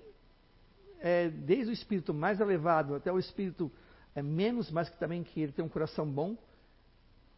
[1.01, 3.71] é, desde o espírito mais elevado até o espírito
[4.19, 6.37] é, menos, mas que também que ele tem um coração bom,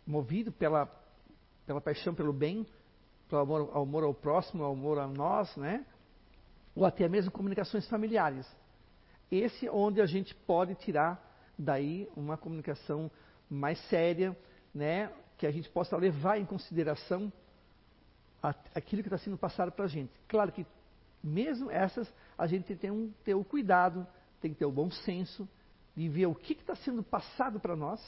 [0.06, 0.86] movido pela,
[1.66, 2.66] pela paixão pelo bem,
[3.28, 5.84] pelo amor, ao amor ao próximo, ao amor a nós, né?
[6.74, 8.46] ou até mesmo comunicações familiares.
[9.30, 11.22] Esse é onde a gente pode tirar
[11.58, 13.10] daí uma comunicação
[13.48, 14.34] mais séria,
[14.74, 15.12] né?
[15.36, 17.30] que a gente possa levar em consideração
[18.74, 20.12] aquilo que está sendo passado para a gente.
[20.26, 20.66] Claro que
[21.22, 22.76] mesmo essas, a gente tem
[23.08, 24.06] que ter o cuidado,
[24.40, 25.46] tem que ter o bom senso
[25.96, 28.00] de ver o que está sendo passado para nós,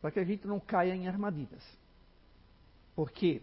[0.00, 1.64] para que a gente não caia em armadilhas.
[2.94, 3.42] Porque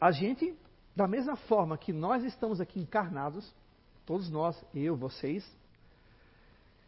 [0.00, 0.56] a gente,
[0.94, 3.52] da mesma forma que nós estamos aqui encarnados,
[4.04, 5.44] todos nós, eu, vocês,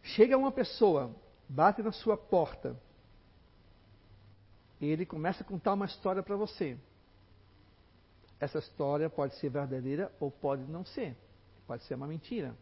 [0.03, 1.15] chega uma pessoa,
[1.49, 2.77] bate na sua porta,
[4.81, 6.79] ele começa a contar uma história para você.
[8.39, 11.15] Essa história pode ser verdadeira ou pode não ser.
[11.67, 12.57] Pode ser uma mentira.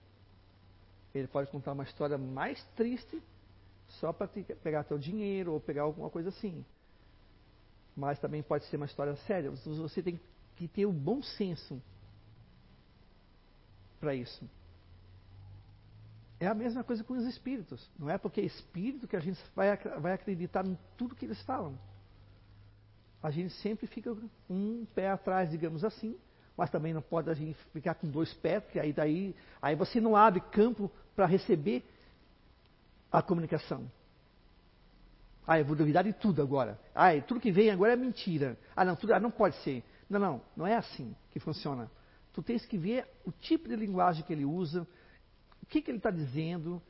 [1.14, 3.22] Ele pode contar uma história mais triste
[3.88, 6.64] só para pegar teu dinheiro ou pegar alguma coisa assim.
[7.96, 9.50] Mas também pode ser uma história séria.
[9.50, 10.20] Você tem
[10.56, 11.80] que ter o bom senso
[13.98, 14.48] para isso.
[16.38, 17.90] É a mesma coisa com os espíritos.
[17.98, 21.40] Não é porque é espírito que a gente vai, vai acreditar em tudo que eles
[21.42, 21.76] falam
[23.22, 24.16] a gente sempre fica
[24.48, 26.16] um pé atrás, digamos assim,
[26.58, 30.00] mas também não pode a gente ficar com dois pés, porque aí daí aí você
[30.00, 31.84] não abre campo para receber
[33.12, 33.88] a comunicação.
[35.46, 36.76] Ah, eu vou duvidar de tudo agora.
[36.92, 38.58] Ah, tudo que vem agora é mentira.
[38.74, 39.84] Ah, não, tudo, ah, não pode ser.
[40.10, 41.88] Não, não, não é assim que funciona.
[42.34, 44.86] Tu tens que ver o tipo de linguagem que ele usa,
[45.62, 46.82] o que, que ele está dizendo,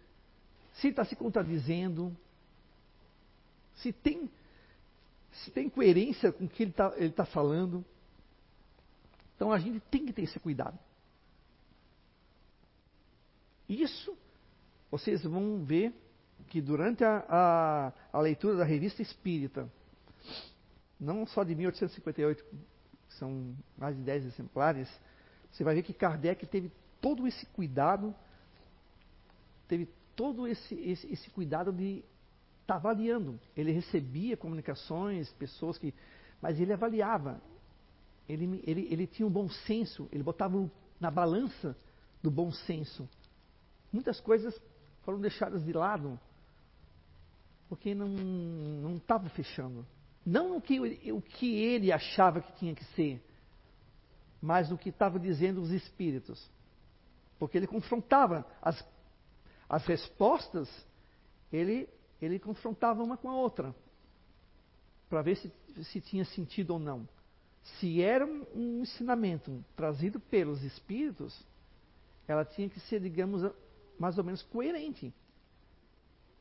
[0.72, 2.16] se está se contradizendo,
[3.76, 4.30] se tem
[5.30, 7.84] se tem coerência com o que ele está tá falando.
[9.38, 10.76] Então a gente tem que ter esse cuidado.
[13.68, 14.18] Isso
[14.90, 15.94] vocês vão ver
[16.48, 19.70] que durante a, a, a leitura da revista espírita,
[20.98, 24.88] não só de 1858, que são mais de 10 exemplares,
[25.52, 28.12] você vai ver que Kardec teve todo esse cuidado,
[29.68, 32.02] teve todo esse, esse, esse cuidado de
[32.62, 33.38] está avaliando.
[33.56, 35.94] Ele recebia comunicações, pessoas que.
[36.42, 37.40] Mas ele avaliava.
[38.28, 41.76] Ele, ele, ele tinha um bom senso, ele botava na balança
[42.22, 43.08] do bom senso.
[43.92, 44.60] Muitas coisas
[45.02, 46.18] foram deixadas de lado
[47.68, 49.86] porque não estava fechando.
[50.24, 50.78] Não o que,
[51.10, 53.22] o que ele achava que tinha que ser,
[54.42, 56.50] mas o que estavam dizendo os espíritos.
[57.38, 58.84] Porque ele confrontava as,
[59.68, 60.68] as respostas,
[61.52, 61.88] ele
[62.20, 63.74] ele confrontava uma com a outra,
[65.08, 65.52] para ver se,
[65.84, 67.08] se tinha sentido ou não.
[67.76, 71.38] Se era um ensinamento trazido pelos espíritos,
[72.26, 73.50] ela tinha que ser, digamos,
[73.98, 75.12] mais ou menos coerente.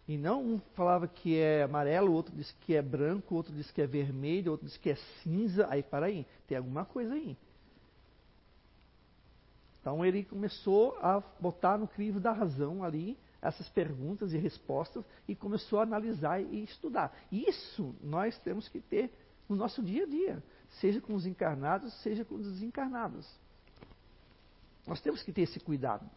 [0.07, 3.81] E não um falava que é amarelo, outro disse que é branco, outro disse que
[3.81, 5.67] é vermelho, outro disse que é cinza.
[5.69, 7.37] Aí, para aí, tem alguma coisa aí.
[9.81, 15.35] Então ele começou a botar no crivo da razão ali essas perguntas e respostas e
[15.35, 17.17] começou a analisar e estudar.
[17.31, 19.11] Isso nós temos que ter
[19.47, 20.43] no nosso dia a dia,
[20.79, 23.27] seja com os encarnados, seja com os desencarnados.
[24.85, 26.09] Nós temos que ter esse cuidado.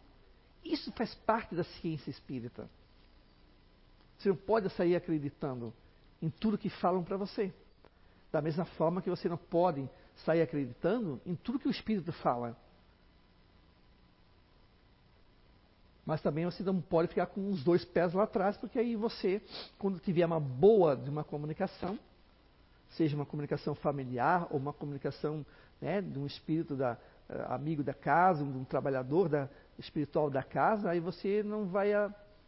[0.63, 2.69] Isso faz parte da ciência espírita.
[4.17, 5.73] Você não pode sair acreditando
[6.21, 7.53] em tudo que falam para você.
[8.31, 9.89] Da mesma forma que você não pode
[10.23, 12.55] sair acreditando em tudo que o espírito fala.
[16.05, 19.41] Mas também você não pode ficar com os dois pés lá atrás, porque aí você,
[19.77, 21.97] quando tiver uma boa de uma comunicação,
[22.91, 25.45] seja uma comunicação familiar ou uma comunicação
[25.79, 26.97] né, de um espírito da,
[27.29, 29.49] uh, amigo da casa, de um trabalhador da,
[29.81, 31.91] espiritual da casa, aí você não vai,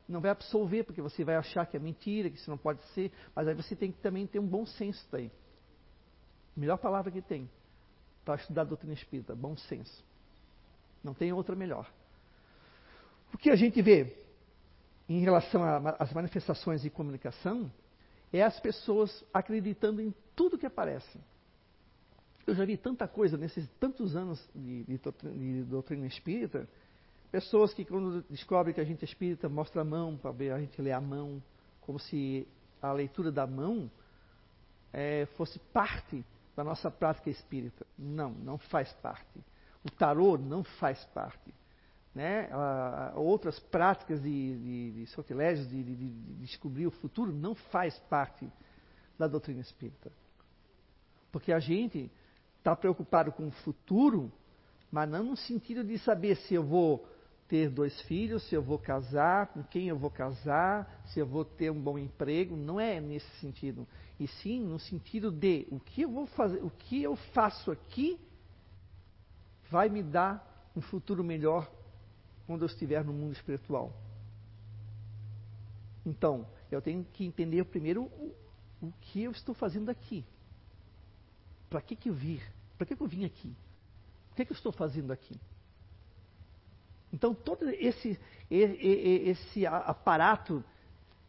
[0.08, 3.12] não vai absolver, porque você vai achar que é mentira, que isso não pode ser,
[3.36, 5.32] mas aí você tem que também ter um bom senso daí.
[6.56, 7.50] Melhor palavra que tem
[8.24, 10.04] para estudar a doutrina espírita, bom senso.
[11.04, 11.92] Não tem outra melhor.
[13.34, 14.16] O que a gente vê
[15.10, 15.64] em relação
[16.00, 17.70] às manifestações de comunicação
[18.34, 21.20] é as pessoas acreditando em tudo que aparece.
[22.46, 26.68] Eu já vi tanta coisa nesses tantos anos de, de, de doutrina espírita,
[27.32, 30.60] pessoas que quando descobrem que a gente é espírita, mostra a mão para ver a
[30.60, 31.42] gente ler a mão,
[31.82, 32.48] como se
[32.82, 33.90] a leitura da mão
[34.92, 37.86] é, fosse parte da nossa prática espírita.
[37.98, 39.40] Não, não faz parte.
[39.86, 41.54] O tarô não faz parte
[42.14, 47.32] né, a, a outras práticas de, de, de sortilégios, de, de, de descobrir o futuro,
[47.32, 48.48] não faz parte
[49.18, 50.12] da doutrina espírita.
[51.32, 52.12] Porque a gente
[52.60, 54.32] está preocupado com o futuro,
[54.92, 57.08] mas não no sentido de saber se eu vou
[57.48, 61.44] ter dois filhos, se eu vou casar, com quem eu vou casar, se eu vou
[61.44, 63.88] ter um bom emprego, não é nesse sentido.
[64.20, 68.20] E sim no sentido de o que eu vou fazer, o que eu faço aqui
[69.70, 71.70] vai me dar um futuro melhor
[72.46, 73.94] quando eu estiver no mundo espiritual.
[76.06, 78.36] Então, eu tenho que entender primeiro o,
[78.82, 80.26] o que eu estou fazendo aqui.
[81.70, 82.40] Para que, que eu vim?
[82.78, 83.56] Para que, que eu vim aqui?
[84.32, 85.40] O que, que eu estou fazendo aqui?
[87.12, 90.64] Então, todo esse, esse aparato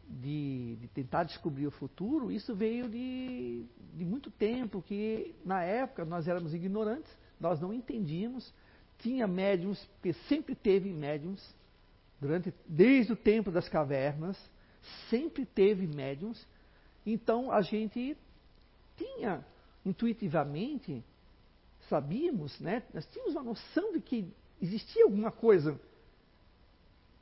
[0.07, 6.03] de, de, tentar descobrir o futuro, isso veio de, de muito tempo, que na época
[6.03, 8.51] nós éramos ignorantes, nós não entendíamos,
[8.99, 11.55] tinha médiums, porque sempre teve médiums,
[12.19, 14.37] durante, desde o tempo das cavernas,
[15.09, 16.45] sempre teve médiums.
[17.05, 18.17] Então a gente
[18.97, 19.45] tinha
[19.85, 21.03] intuitivamente,
[21.89, 25.79] sabíamos, né, nós tínhamos uma noção de que existia alguma coisa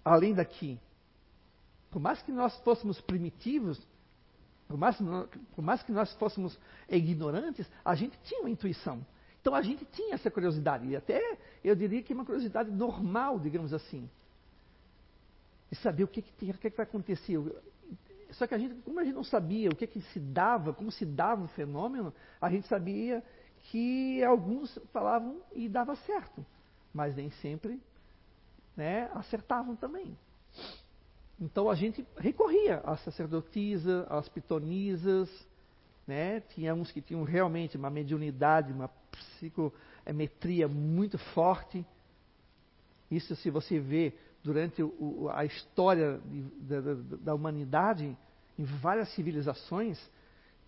[0.03, 0.79] além daqui.
[1.91, 3.79] Por mais que nós fôssemos primitivos,
[4.67, 4.97] por mais,
[5.55, 6.57] por mais que nós fôssemos
[6.89, 9.05] ignorantes, a gente tinha uma intuição.
[9.43, 13.73] Então a gente tinha essa curiosidade, e até eu diria que uma curiosidade normal, digamos
[13.73, 14.09] assim,
[15.69, 17.37] de saber o que, que, o que, que vai acontecer.
[18.31, 20.89] Só que a gente, como a gente não sabia o que, que se dava, como
[20.89, 23.21] se dava o fenômeno, a gente sabia
[23.63, 26.45] que alguns falavam e dava certo,
[26.93, 27.81] mas nem sempre
[28.77, 30.17] né, acertavam também.
[31.37, 35.29] Então a gente recorria às sacerdotisas, às pitonisas,
[36.07, 36.39] né?
[36.39, 41.85] Tinha uns que tinham realmente uma mediunidade, uma psicometria muito forte.
[43.09, 46.41] Isso, se você vê durante o, a história de,
[46.81, 48.17] da, da, humanidade,
[48.57, 49.99] em várias civilizações,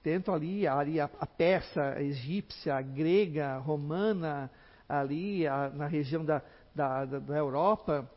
[0.02, 4.50] tanto ali, ali a, a persa, a egípcia, a grega, a romana,
[4.88, 6.42] ali a, na região da,
[6.74, 8.10] da, da Europa,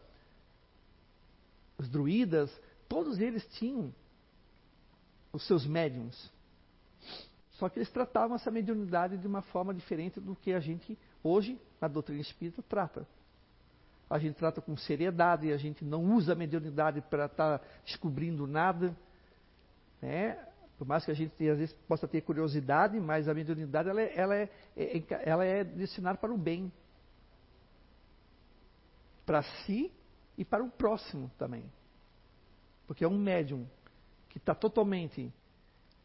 [1.76, 2.50] os druidas,
[2.88, 3.92] todos eles tinham
[5.32, 6.30] os seus médiums.
[7.58, 11.60] Só que eles tratavam essa mediunidade de uma forma diferente do que a gente hoje,
[11.80, 13.04] na doutrina espírita, trata.
[14.08, 18.46] A gente trata com seriedade, a gente não usa a mediunidade para estar tá descobrindo
[18.46, 18.96] nada.
[20.00, 20.38] Né?
[20.78, 24.12] Por mais que a gente às vezes possa ter curiosidade, mas a mediunidade ela é,
[24.16, 26.72] ela é, é, ela é destinada para o bem.
[29.26, 29.92] Para si
[30.38, 31.64] e para o próximo também.
[32.86, 33.66] Porque é um médium
[34.28, 35.34] que está totalmente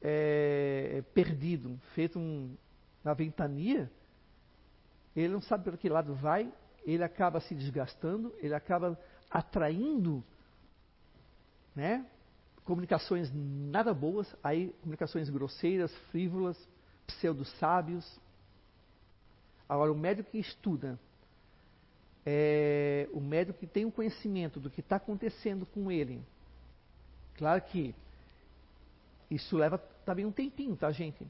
[0.04, 2.56] é, perdido, feito um,
[3.04, 3.89] na ventania,
[5.16, 6.51] ele não sabe para que lado vai,
[6.84, 8.99] ele acaba se desgastando, ele acaba
[9.32, 10.24] atraindo
[11.76, 12.06] né,
[12.64, 16.58] comunicações nada boas, aí comunicações grosseiras, frívolas,
[17.08, 18.20] pseudo-sábios.
[19.68, 20.99] Agora, o médico que estuda,
[22.26, 26.22] é, o médico que tem o conhecimento do que está acontecendo com ele,
[27.36, 27.95] Claro que
[29.30, 31.26] isso leva também um tempinho, tá, gente?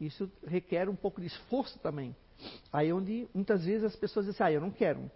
[0.00, 2.14] Isso requer um pouco de esforço também.
[2.72, 5.10] Aí onde muitas vezes as pessoas dizem, ah, eu não quero.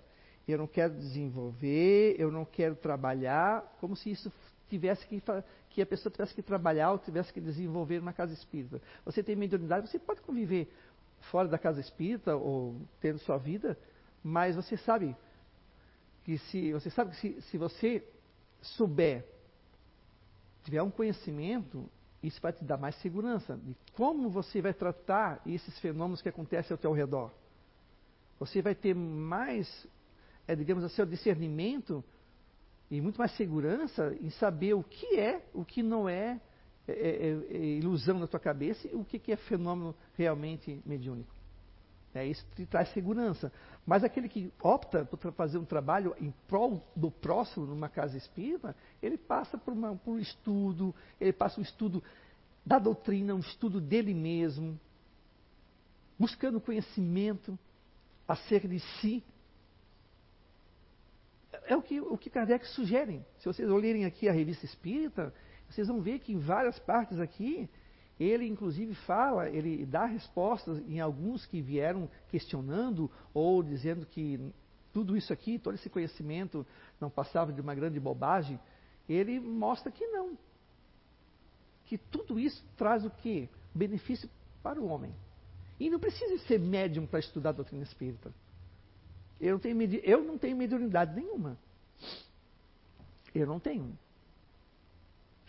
[0.46, 4.32] Eu não quero desenvolver, eu não quero trabalhar, como se isso
[4.68, 5.22] tivesse que
[5.70, 8.80] que a pessoa tivesse que trabalhar ou tivesse que desenvolver uma casa espírita.
[9.04, 10.70] Você tem mediunidade, você pode conviver
[11.30, 13.78] fora da casa espírita ou tendo sua vida,
[14.22, 15.16] mas você sabe
[16.24, 18.06] que se você sabe que se, se você
[18.60, 19.24] souber,
[20.64, 21.88] tiver um conhecimento,
[22.22, 26.72] isso vai te dar mais segurança de como você vai tratar esses fenômenos que acontecem
[26.72, 27.32] ao teu redor.
[28.38, 29.88] Você vai ter mais,
[30.46, 32.04] é, digamos assim, o discernimento
[32.90, 36.40] e muito mais segurança em saber o que é, o que não é,
[36.86, 41.41] é, é, é ilusão na tua cabeça e o que, que é fenômeno realmente mediúnico.
[42.14, 43.50] É, isso te traz segurança.
[43.86, 48.76] Mas aquele que opta por fazer um trabalho em prol do próximo numa casa espírita,
[49.02, 52.02] ele passa por, uma, por um estudo, ele passa um estudo
[52.64, 54.78] da doutrina, um estudo dele mesmo,
[56.18, 57.58] buscando conhecimento
[58.28, 59.24] acerca de si,
[61.66, 63.24] é o que, o que Kardec sugere.
[63.38, 65.32] Se vocês olharem aqui a revista espírita,
[65.68, 67.68] vocês vão ver que em várias partes aqui,
[68.22, 74.38] ele inclusive fala, ele dá respostas em alguns que vieram questionando ou dizendo que
[74.92, 76.66] tudo isso aqui, todo esse conhecimento
[77.00, 78.60] não passava de uma grande bobagem.
[79.08, 80.36] Ele mostra que não.
[81.86, 83.48] Que tudo isso traz o quê?
[83.74, 84.28] Benefício
[84.62, 85.14] para o homem.
[85.80, 88.32] E não precisa ser médium para estudar a doutrina espírita.
[89.40, 91.58] Eu não tenho, eu não tenho mediunidade nenhuma.
[93.34, 93.98] Eu não tenho.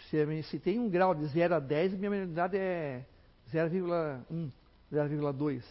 [0.10, 3.06] Se, se tem um grau de 0 a 10, minha mediunidade é
[3.51, 4.51] 0,1,
[4.91, 5.64] 0,2.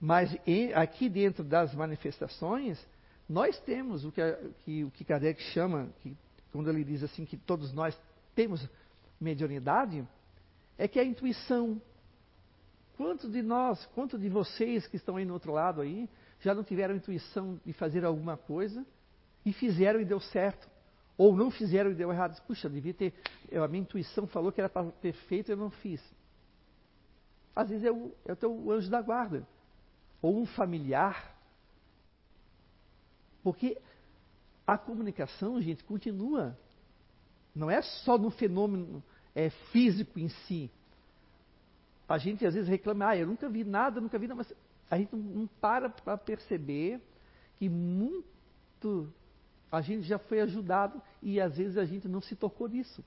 [0.00, 2.84] Mas em, aqui dentro das manifestações,
[3.28, 4.20] nós temos o que,
[4.64, 6.16] que, o que Kardec chama, que,
[6.52, 7.98] quando ele diz assim que todos nós
[8.34, 8.68] temos
[9.20, 10.06] mediunidade,
[10.76, 11.80] é que é a intuição,
[12.96, 16.08] Quantos de nós, quantos de vocês que estão aí no outro lado aí,
[16.40, 18.86] já não tiveram intuição de fazer alguma coisa
[19.44, 20.68] e fizeram e deu certo?
[21.16, 22.40] Ou não fizeram e deu errado?
[22.46, 23.14] Puxa, devia ter.
[23.50, 26.02] Eu, a minha intuição falou que era para ter feito e eu não fiz.
[27.54, 29.46] Às vezes é o, é o teu anjo da guarda.
[30.20, 31.36] Ou um familiar.
[33.42, 33.80] Porque
[34.66, 36.58] a comunicação, gente, continua.
[37.54, 39.02] Não é só no fenômeno
[39.34, 40.70] é, físico em si
[42.08, 44.54] a gente às vezes reclama, ah, eu nunca vi nada, nunca vi nada, mas
[44.90, 47.00] a gente não para para perceber
[47.58, 49.12] que muito
[49.74, 53.04] a gente já foi ajudado e às vezes a gente não se tocou nisso.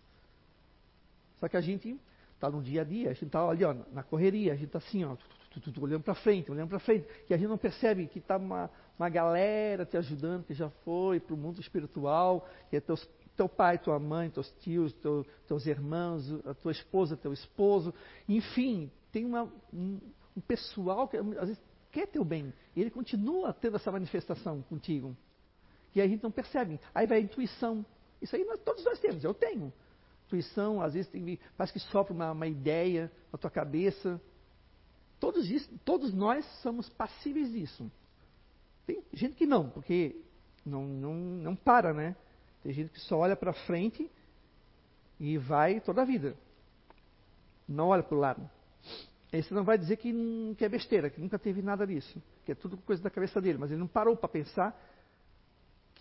[1.40, 2.00] Só que a gente
[2.34, 4.80] está no dia a dia, a gente está ali ó, na correria, a gente está
[4.80, 5.16] assim, ó,
[5.82, 9.10] olhando para frente, olhando para frente, e a gente não percebe que está uma, uma
[9.10, 13.78] galera te ajudando, que já foi para o mundo espiritual, que é teus teu pai,
[13.78, 17.94] tua mãe, teus tios, teu, teus irmãos, a tua esposa, teu esposo,
[18.28, 20.00] enfim, tem uma, um,
[20.36, 21.62] um, pessoal que às vezes
[21.92, 25.16] quer teu bem, e ele continua tendo essa manifestação contigo.
[25.98, 26.80] E a gente não percebe.
[26.94, 27.84] Aí vai a intuição.
[28.22, 29.74] Isso aí nós, todos nós temos, eu tenho.
[30.28, 34.22] Intuição, às vezes tem, parece que sopra uma, uma ideia na tua cabeça.
[35.20, 37.92] Todos, isso, todos nós somos passíveis disso.
[38.86, 40.22] Tem gente que não, porque
[40.64, 42.16] não, não, não para, né?
[42.62, 44.08] Tem gente que só olha para frente
[45.20, 46.38] e vai toda a vida.
[47.68, 48.48] Não olha para o lado.
[49.34, 50.14] Esse não vai dizer que,
[50.60, 53.58] que é besteira, que nunca teve nada disso, que é tudo coisa da cabeça dele,
[53.58, 54.80] mas ele não parou para pensar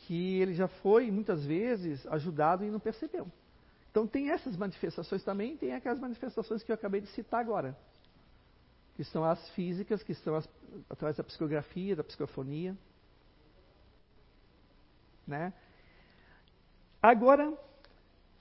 [0.06, 3.26] que ele já foi muitas vezes ajudado e não percebeu.
[3.90, 7.76] Então tem essas manifestações também, tem aquelas manifestações que eu acabei de citar agora,
[8.94, 10.48] que são as físicas, que são as,
[10.88, 12.76] através da psicografia, da psicofonia,
[15.26, 15.52] né?
[17.02, 17.52] Agora,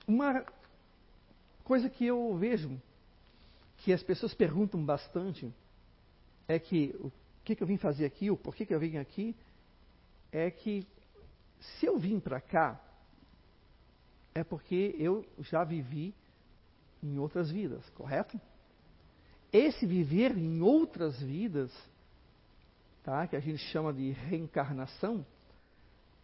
[0.06, 0.46] uma
[1.64, 2.80] coisa que eu vejo,
[3.78, 5.52] que as pessoas perguntam bastante,
[6.46, 7.10] é que o
[7.44, 9.34] que, que eu vim fazer aqui, o porquê que eu vim aqui,
[10.30, 10.86] é que
[11.60, 12.80] se eu vim para cá,
[14.34, 16.14] é porque eu já vivi
[17.02, 18.40] em outras vidas, correto?
[19.52, 21.72] Esse viver em outras vidas,
[23.02, 25.24] tá, que a gente chama de reencarnação,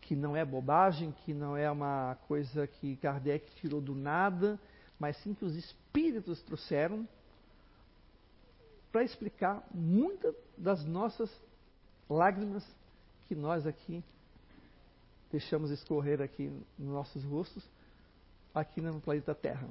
[0.02, 4.58] que não é bobagem, que não é uma coisa que Kardec tirou do nada,
[4.98, 7.08] mas sim que os espíritos trouxeram
[8.90, 11.30] para explicar muitas das nossas
[12.10, 12.64] lágrimas
[13.26, 14.04] que nós aqui
[15.32, 17.64] deixamos escorrer aqui nos nossos rostos,
[18.54, 19.68] aqui no planeta Terra.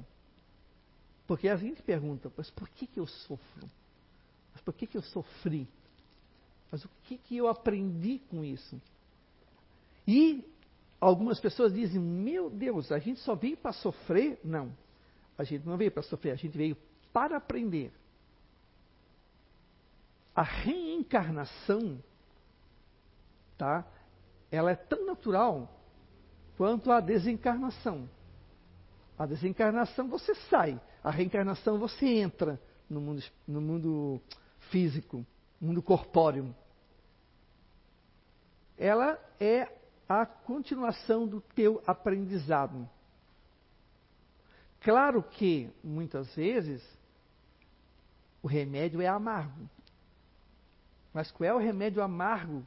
[1.26, 3.70] Porque a gente pergunta, mas por que, que eu sofro?
[4.52, 5.68] Mas por que, que eu sofri?
[6.70, 8.80] Mas o que, que eu aprendi com isso?
[10.06, 10.44] E
[11.00, 14.40] algumas pessoas dizem: Meu Deus, a gente só veio para sofrer?
[14.42, 14.72] Não.
[15.38, 16.76] A gente não veio para sofrer, a gente veio
[17.12, 17.92] para aprender.
[20.34, 22.02] A reencarnação,
[23.56, 23.86] tá?
[24.52, 25.66] Ela é tão natural
[26.58, 28.08] quanto a desencarnação.
[29.18, 34.20] A desencarnação você sai, a reencarnação você entra no mundo, no mundo
[34.70, 35.26] físico,
[35.58, 36.54] mundo corpóreo.
[38.76, 39.68] Ela é
[40.06, 42.86] a continuação do teu aprendizado.
[44.80, 46.82] Claro que, muitas vezes,
[48.42, 49.68] o remédio é amargo.
[51.14, 52.64] Mas qual é o remédio amargo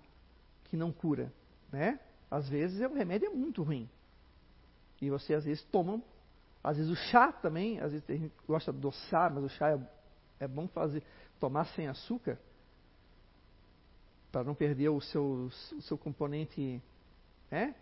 [0.66, 1.32] que não cura?
[1.76, 2.00] Né?
[2.32, 3.90] Às vezes o remédio é muito ruim.
[5.02, 6.02] E você às vezes toma,
[6.64, 9.72] às vezes o chá também, às vezes a gente gosta de adoçar, mas o chá
[9.72, 11.04] é, é bom fazer,
[11.38, 12.40] tomar sem açúcar,
[14.32, 16.82] para não perder o seu, o seu componente
[17.52, 17.74] é?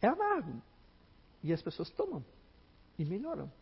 [0.00, 0.62] É amargo.
[1.42, 2.24] E as pessoas tomam
[2.98, 3.52] e melhoram.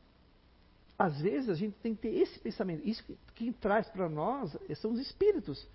[0.97, 2.87] Às vezes a gente tem que ter esse pensamento.
[2.87, 5.69] Isso que, que traz para nós são os espíritos.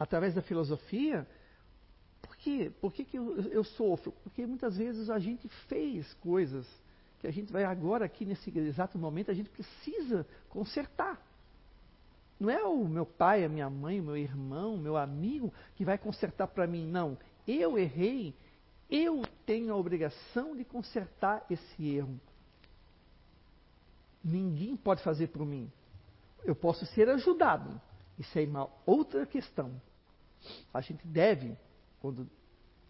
[0.00, 1.26] Através da filosofia.
[2.22, 2.72] Por quê?
[2.80, 4.12] Por que, que eu, eu sofro?
[4.24, 6.66] Porque muitas vezes a gente fez coisas
[7.20, 11.20] que a gente vai agora, aqui nesse exato momento, a gente precisa consertar.
[12.40, 15.98] Não é o meu pai, a minha mãe, o meu irmão, meu amigo que vai
[15.98, 16.86] consertar para mim.
[16.86, 17.18] Não.
[17.46, 18.34] Eu errei,
[18.90, 22.18] eu tenho a obrigação de consertar esse erro.
[24.24, 25.70] Ninguém pode fazer por mim.
[26.42, 27.78] Eu posso ser ajudado.
[28.18, 29.70] Isso é uma outra questão.
[30.72, 31.56] A gente deve,
[32.00, 32.28] quando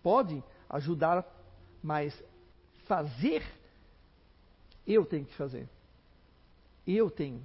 [0.03, 1.27] pode, ajudar,
[1.83, 2.21] mas
[2.87, 3.43] fazer,
[4.87, 5.69] eu tenho que fazer.
[6.87, 7.45] Eu tenho.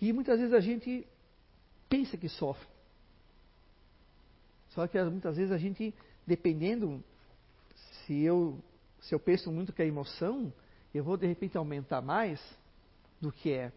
[0.00, 1.06] E muitas vezes a gente
[1.88, 2.66] pensa que sofre.
[4.70, 5.94] Só que muitas vezes a gente,
[6.26, 7.02] dependendo,
[7.74, 8.62] se eu,
[9.00, 10.52] se eu penso muito que é emoção,
[10.94, 12.40] eu vou de repente aumentar mais
[13.20, 13.72] do que é.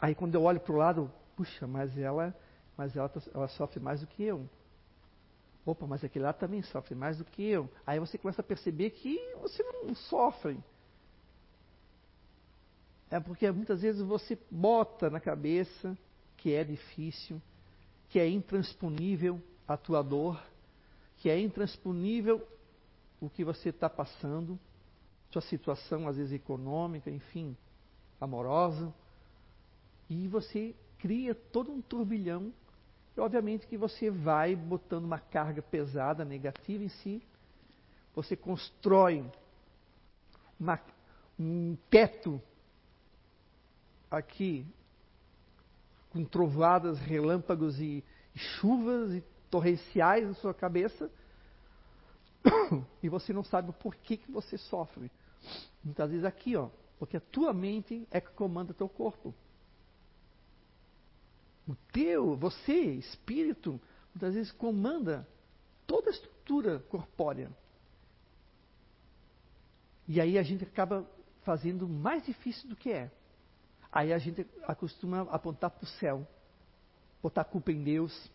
[0.00, 2.34] Aí quando eu olho para o lado, puxa, mas ela,
[2.76, 4.48] mas ela, tá, ela sofre mais do que eu.
[5.64, 7.68] Opa, mas aquele lá também sofre mais do que eu.
[7.86, 10.58] Aí você começa a perceber que você não sofre.
[13.10, 15.96] É porque muitas vezes você bota na cabeça
[16.36, 17.40] que é difícil,
[18.08, 20.40] que é intransponível a tua dor,
[21.18, 22.46] que é intransponível
[23.20, 24.58] o que você está passando,
[25.30, 27.56] sua situação às vezes econômica, enfim,
[28.20, 28.92] amorosa,
[30.08, 32.52] e você cria todo um turbilhão,
[33.16, 37.22] e obviamente que você vai botando uma carga pesada, negativa em si,
[38.14, 39.24] você constrói
[40.58, 40.80] uma,
[41.38, 42.40] um teto
[44.10, 44.66] aqui
[46.10, 48.02] com trovoadas, relâmpagos e,
[48.34, 51.10] e chuvas e torrenciais na sua cabeça
[53.02, 55.10] e você não sabe o porquê que você sofre.
[55.84, 56.68] Muitas vezes aqui, ó,
[56.98, 59.34] porque a tua mente é que comanda teu corpo.
[61.68, 63.80] O teu, você, espírito,
[64.14, 65.26] muitas vezes comanda
[65.86, 67.50] toda a estrutura corpórea.
[70.06, 71.04] E aí a gente acaba
[71.42, 73.10] fazendo mais difícil do que é.
[73.90, 76.26] Aí a gente acostuma apontar para o céu,
[77.22, 78.30] botar culpa em Deus.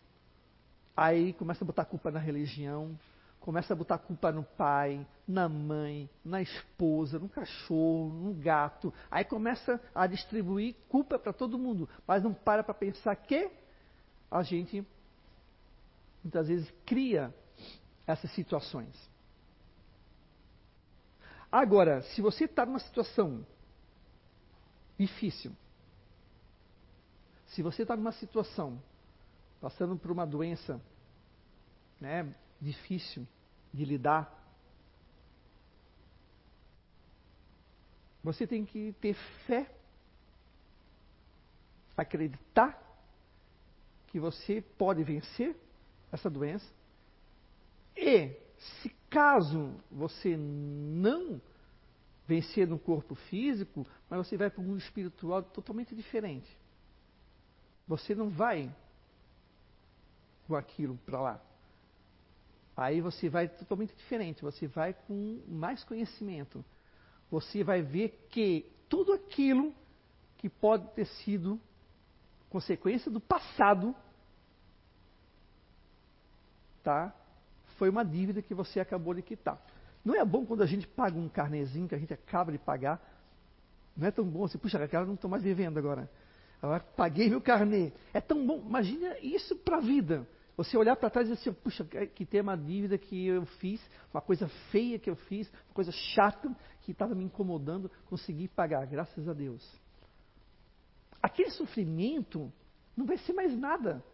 [0.96, 2.98] Aí começa a botar culpa na religião,
[3.42, 8.92] começa a botar culpa no pai, na mãe, na esposa, no cachorro, no gato.
[9.10, 13.50] Aí começa a distribuir culpa para todo mundo, mas não para para pensar que
[14.30, 14.86] a gente
[16.22, 17.34] muitas vezes cria
[18.06, 19.10] essas situações.
[21.50, 23.44] Agora, se você está numa situação
[25.02, 25.52] difícil.
[27.48, 28.80] Se você está numa situação,
[29.60, 30.80] passando por uma doença
[32.00, 33.26] né, difícil
[33.74, 34.40] de lidar,
[38.22, 39.14] você tem que ter
[39.46, 39.68] fé,
[41.96, 42.80] acreditar
[44.06, 45.56] que você pode vencer
[46.12, 46.66] essa doença.
[47.96, 51.40] E, se caso você não
[52.26, 56.48] vencer no corpo físico, mas você vai para o mundo espiritual totalmente diferente.
[57.88, 58.74] Você não vai
[60.46, 61.51] com aquilo para lá.
[62.76, 66.64] Aí você vai totalmente diferente, você vai com mais conhecimento.
[67.30, 69.74] Você vai ver que tudo aquilo
[70.38, 71.60] que pode ter sido
[72.50, 73.94] consequência do passado,
[76.82, 77.14] tá?
[77.78, 79.60] Foi uma dívida que você acabou de quitar.
[80.04, 83.00] Não é bom quando a gente paga um carnezinho que a gente acaba de pagar.
[83.96, 86.10] Não é tão bom assim, puxa, aquela não estou mais devendo agora.
[86.60, 87.92] Agora paguei meu carnê.
[88.12, 88.62] É tão bom.
[88.66, 90.26] Imagina isso para a vida.
[90.56, 91.84] Você olhar para trás e dizer assim, puxa,
[92.14, 93.80] que tem uma dívida que eu fiz,
[94.12, 98.86] uma coisa feia que eu fiz, uma coisa chata que estava me incomodando, consegui pagar,
[98.86, 99.66] graças a Deus.
[101.22, 102.52] Aquele sofrimento
[102.96, 104.04] não vai ser mais nada,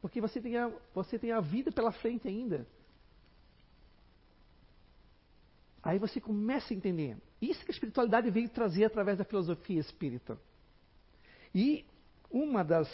[0.00, 2.66] porque você tem a, você tem a vida pela frente ainda.
[5.82, 7.16] Aí você começa a entender.
[7.40, 10.38] Isso que a espiritualidade veio trazer através da filosofia espírita.
[11.54, 11.84] E
[12.30, 12.88] uma das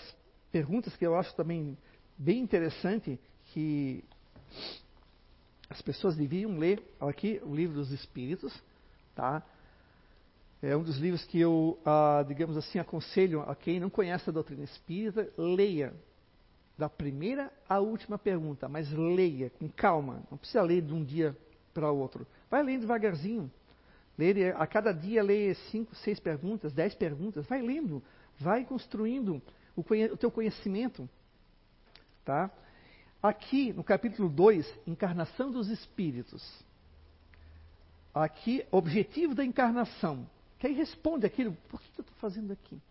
[0.52, 1.76] perguntas que eu acho também
[2.18, 3.18] bem interessante,
[3.52, 4.04] que
[5.68, 8.52] as pessoas deviam ler aqui o livro dos Espíritos,
[9.14, 9.42] tá?
[10.62, 14.32] É um dos livros que eu, ah, digamos assim, aconselho a quem não conhece a
[14.32, 15.92] doutrina espírita, leia
[16.78, 21.36] da primeira à última pergunta, mas leia com calma, não precisa ler de um dia
[21.74, 22.26] para o outro.
[22.50, 23.50] Vai lendo devagarzinho.
[24.18, 28.02] Leia, a cada dia leia cinco, seis perguntas, dez perguntas, vai lendo,
[28.38, 29.42] vai construindo
[29.76, 31.08] o, o teu conhecimento.
[32.26, 32.50] Tá?
[33.22, 36.44] Aqui no capítulo 2, encarnação dos espíritos.
[38.12, 40.28] Aqui, objetivo da encarnação.
[40.58, 42.82] Que aí responde aquilo, por que, que eu estou fazendo aqui?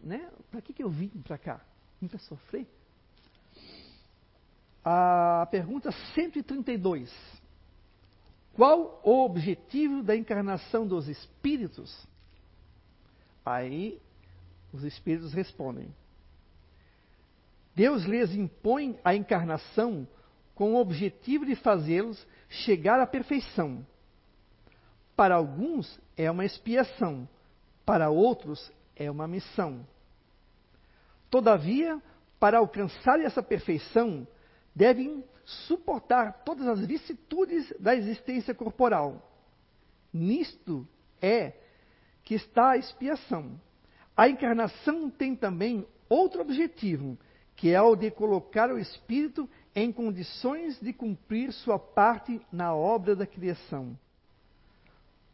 [0.00, 0.30] Né?
[0.48, 1.60] Para que, que eu vim para cá?
[2.00, 2.68] Vim para sofrer?
[4.84, 7.12] A pergunta 132.
[8.52, 12.06] Qual o objetivo da encarnação dos espíritos?
[13.44, 14.00] Aí
[14.72, 15.92] os espíritos respondem:
[17.74, 20.06] Deus lhes impõe a encarnação
[20.54, 23.84] com o objetivo de fazê-los chegar à perfeição.
[25.16, 27.28] Para alguns é uma expiação,
[27.84, 29.86] para outros é uma missão.
[31.30, 32.00] Todavia,
[32.38, 34.26] para alcançar essa perfeição,
[34.74, 39.30] devem suportar todas as vicissitudes da existência corporal.
[40.12, 40.86] Nisto
[41.20, 41.52] é
[42.22, 43.60] que está a expiação.
[44.16, 47.18] A encarnação tem também outro objetivo,
[47.56, 53.16] que é o de colocar o espírito em condições de cumprir sua parte na obra
[53.16, 53.98] da criação.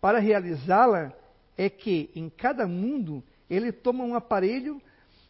[0.01, 1.13] Para realizá-la,
[1.57, 4.81] é que em cada mundo ele toma um aparelho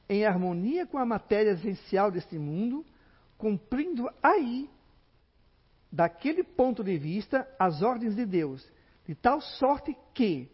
[0.08, 2.84] em harmonia com a matéria essencial deste mundo
[3.40, 4.68] cumprindo aí,
[5.90, 8.70] daquele ponto de vista, as ordens de Deus,
[9.06, 10.48] de tal sorte que,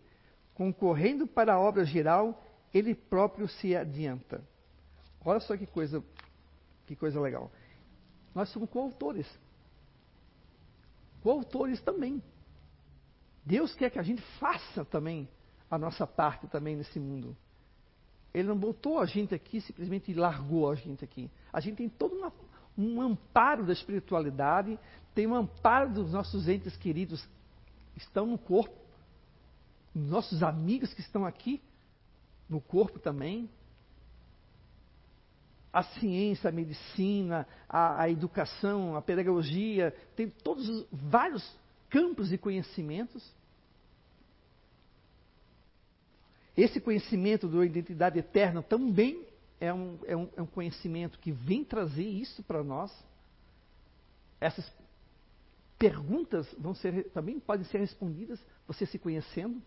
[0.54, 2.40] concorrendo para a obra geral,
[2.72, 4.40] ele próprio se adianta.
[5.24, 6.02] Olha só que coisa,
[6.86, 7.50] que coisa legal.
[8.34, 9.26] Nós somos coautores.
[11.22, 12.22] Coautores também.
[13.44, 15.28] Deus quer que a gente faça também
[15.70, 17.36] a nossa parte também nesse mundo.
[18.32, 21.30] Ele não botou a gente aqui, simplesmente largou a gente aqui.
[21.52, 22.32] A gente tem toda uma,
[22.76, 24.78] um amparo da espiritualidade,
[25.14, 27.26] tem um amparo dos nossos entes queridos
[27.96, 28.76] estão no corpo,
[29.94, 31.62] nossos amigos que estão aqui
[32.48, 33.48] no corpo também.
[35.76, 41.46] A ciência, a medicina, a, a educação, a pedagogia, tem todos os vários
[41.90, 43.22] campos de conhecimentos.
[46.56, 49.22] Esse conhecimento da identidade eterna também
[49.60, 52.90] é um, é um, é um conhecimento que vem trazer isso para nós.
[54.40, 54.72] Essas
[55.78, 59.60] perguntas vão ser, também podem ser respondidas você se conhecendo.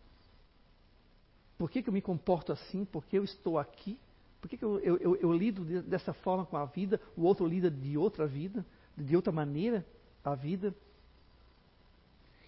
[1.55, 2.83] Por que, que eu me comporto assim?
[2.83, 3.99] Por que eu estou aqui?
[4.41, 6.99] Por que, que eu, eu, eu, lido dessa forma com a vida?
[7.15, 8.65] O outro lida de outra vida,
[8.97, 9.85] de outra maneira
[10.23, 10.73] a vida?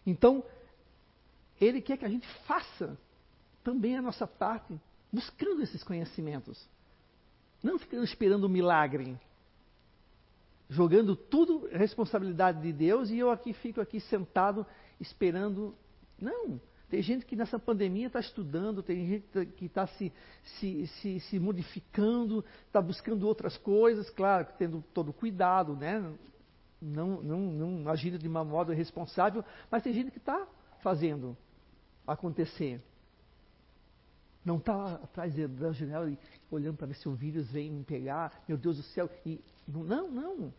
[0.05, 0.43] Então,
[1.59, 2.97] ele quer que a gente faça
[3.63, 4.73] também a nossa parte,
[5.11, 6.67] buscando esses conhecimentos.
[7.61, 9.19] Não ficando esperando um milagre.
[10.69, 14.65] Jogando tudo responsabilidade de Deus e eu aqui fico aqui sentado
[14.99, 15.75] esperando.
[16.17, 16.59] Não.
[16.91, 20.11] Tem gente que nessa pandemia está estudando, tem gente que está se,
[20.59, 26.03] se, se, se modificando, está buscando outras coisas, claro, tendo todo cuidado, né?
[26.81, 30.47] não, não, não agindo de uma modo irresponsável, mas tem gente que está
[30.81, 31.37] fazendo
[32.05, 32.81] acontecer.
[34.43, 36.17] Não está atrás da janela e
[36.49, 39.09] olhando para ver se o vírus vem me pegar, meu Deus do céu.
[39.25, 40.53] E, não, não.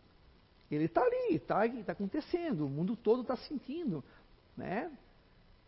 [0.71, 4.03] Ele está ali, está tá acontecendo, o mundo todo está sentindo.
[4.55, 4.89] Né?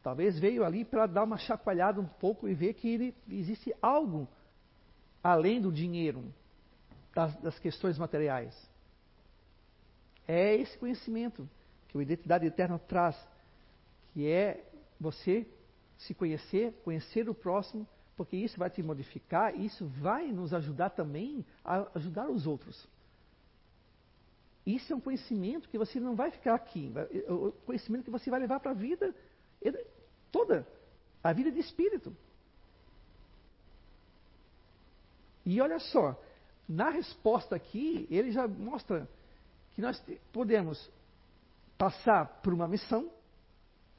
[0.05, 4.27] Talvez veio ali para dar uma chacoalhada um pouco e ver que ele, existe algo
[5.23, 6.31] além do dinheiro,
[7.11, 8.55] das, das questões materiais.
[10.27, 11.49] É esse conhecimento
[11.87, 13.17] que a identidade eterna traz,
[14.13, 14.63] que é
[14.99, 15.47] você
[15.97, 21.43] se conhecer, conhecer o próximo porque isso vai te modificar, isso vai nos ajudar também
[21.63, 22.87] a ajudar os outros.
[24.63, 28.29] Isso é um conhecimento que você não vai ficar aqui, é o conhecimento que você
[28.29, 29.11] vai levar para a vida
[30.35, 30.67] toda,
[31.23, 32.13] a vida de espírito.
[35.45, 36.21] E olha só,
[36.67, 39.07] na resposta aqui, ele já mostra
[39.73, 40.91] que nós podemos
[41.77, 43.09] passar por uma missão,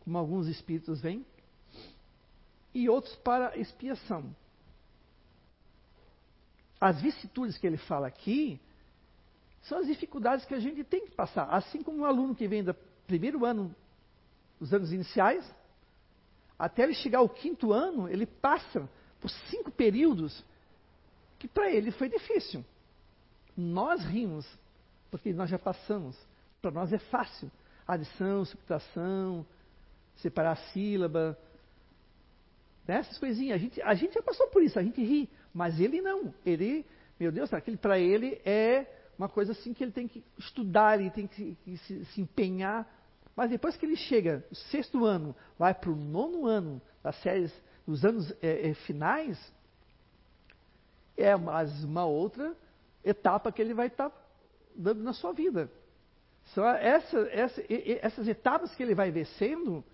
[0.05, 1.25] como alguns espíritos vêm,
[2.75, 4.37] e outros para expiação.
[6.79, 8.61] As vicissitudes que ele fala aqui
[9.63, 11.45] são as dificuldades que a gente tem que passar.
[11.45, 12.75] Assim como um aluno que vem do
[13.07, 13.75] primeiro ano,
[14.61, 15.43] dos anos iniciais,
[16.59, 18.89] até ele chegar ao quinto ano, ele passa
[19.21, 20.45] por cinco períodos
[21.39, 22.65] que para ele foi difícil.
[23.57, 24.47] Nós rimos,
[25.11, 26.17] porque nós já passamos.
[26.61, 27.51] Para nós é fácil.
[27.87, 29.47] Adição, subtração,
[30.17, 31.39] separar a sílaba,
[32.87, 32.97] né?
[32.97, 33.57] essas coisinhas.
[33.57, 35.29] A gente, a gente já passou por isso, a gente ri.
[35.53, 36.35] Mas ele não.
[36.45, 36.85] Ele,
[37.19, 38.87] meu Deus, aquele para ele é
[39.19, 42.87] uma coisa assim que ele tem que estudar, ele tem que, que se, se, empenhar.
[43.37, 47.53] Mas depois que ele chega, no sexto ano, vai para o nono ano das séries,
[47.87, 49.39] dos anos é, é, finais,
[51.15, 52.57] é mais uma outra
[53.05, 54.17] etapa que ele vai estar tá
[54.75, 55.71] dando na sua vida.
[56.55, 57.63] São essa, essa,
[58.01, 59.85] essas etapas que ele vai descendo,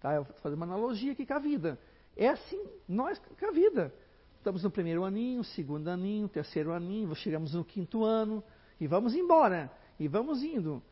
[0.00, 0.14] tá?
[0.14, 1.78] eu vou fazer uma analogia aqui com a vida.
[2.16, 3.92] É assim, nós com a vida.
[4.36, 8.44] Estamos no primeiro aninho, segundo aninho, terceiro aninho, chegamos no quinto ano
[8.78, 9.70] e vamos embora.
[9.98, 10.82] E vamos indo.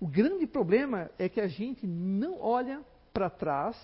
[0.00, 3.76] O grande problema é que a gente não olha para trás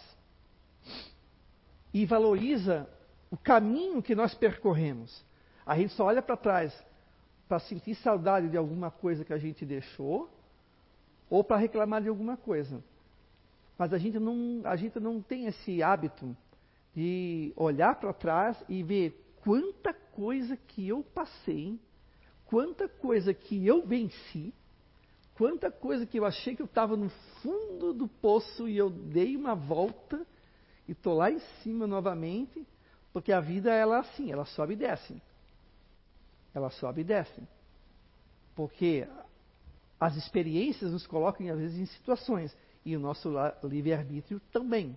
[1.93, 2.89] e valoriza
[3.31, 5.25] o caminho que nós percorremos.
[5.67, 6.73] A gente só olha para trás
[7.49, 10.31] para sentir saudade de alguma coisa que a gente deixou
[11.29, 12.83] ou para reclamar de alguma coisa.
[13.77, 16.37] Mas a gente não, a gente não tem esse hábito
[16.95, 21.79] de olhar para trás e ver quanta coisa que eu passei,
[22.47, 24.55] quanta coisa que eu venci,
[25.35, 27.09] quanta coisa que eu achei que eu estava no
[27.43, 30.24] fundo do poço e eu dei uma volta
[30.89, 32.66] e estou lá em cima novamente,
[33.12, 35.20] porque a vida ela é assim, ela sobe e desce.
[36.55, 37.43] Ela sobe e desce.
[38.55, 39.07] Porque
[39.99, 43.32] as experiências nos colocam, às vezes, em situações, e o nosso
[43.62, 44.97] livre-arbítrio também.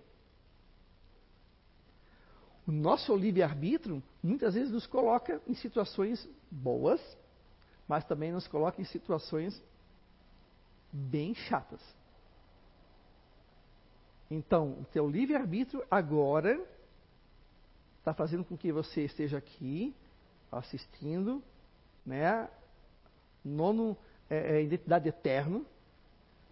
[2.68, 7.00] O nosso livre-arbítrio muitas vezes nos coloca em situações boas,
[7.88, 9.64] mas também nos coloca em situações
[10.92, 11.82] bem chatas.
[14.30, 16.62] Então, o teu livre-arbítrio agora
[18.00, 19.96] está fazendo com que você esteja aqui
[20.52, 21.42] assistindo,
[22.06, 22.50] né?
[23.44, 23.98] Nono
[24.30, 25.66] é, é identidade eterno.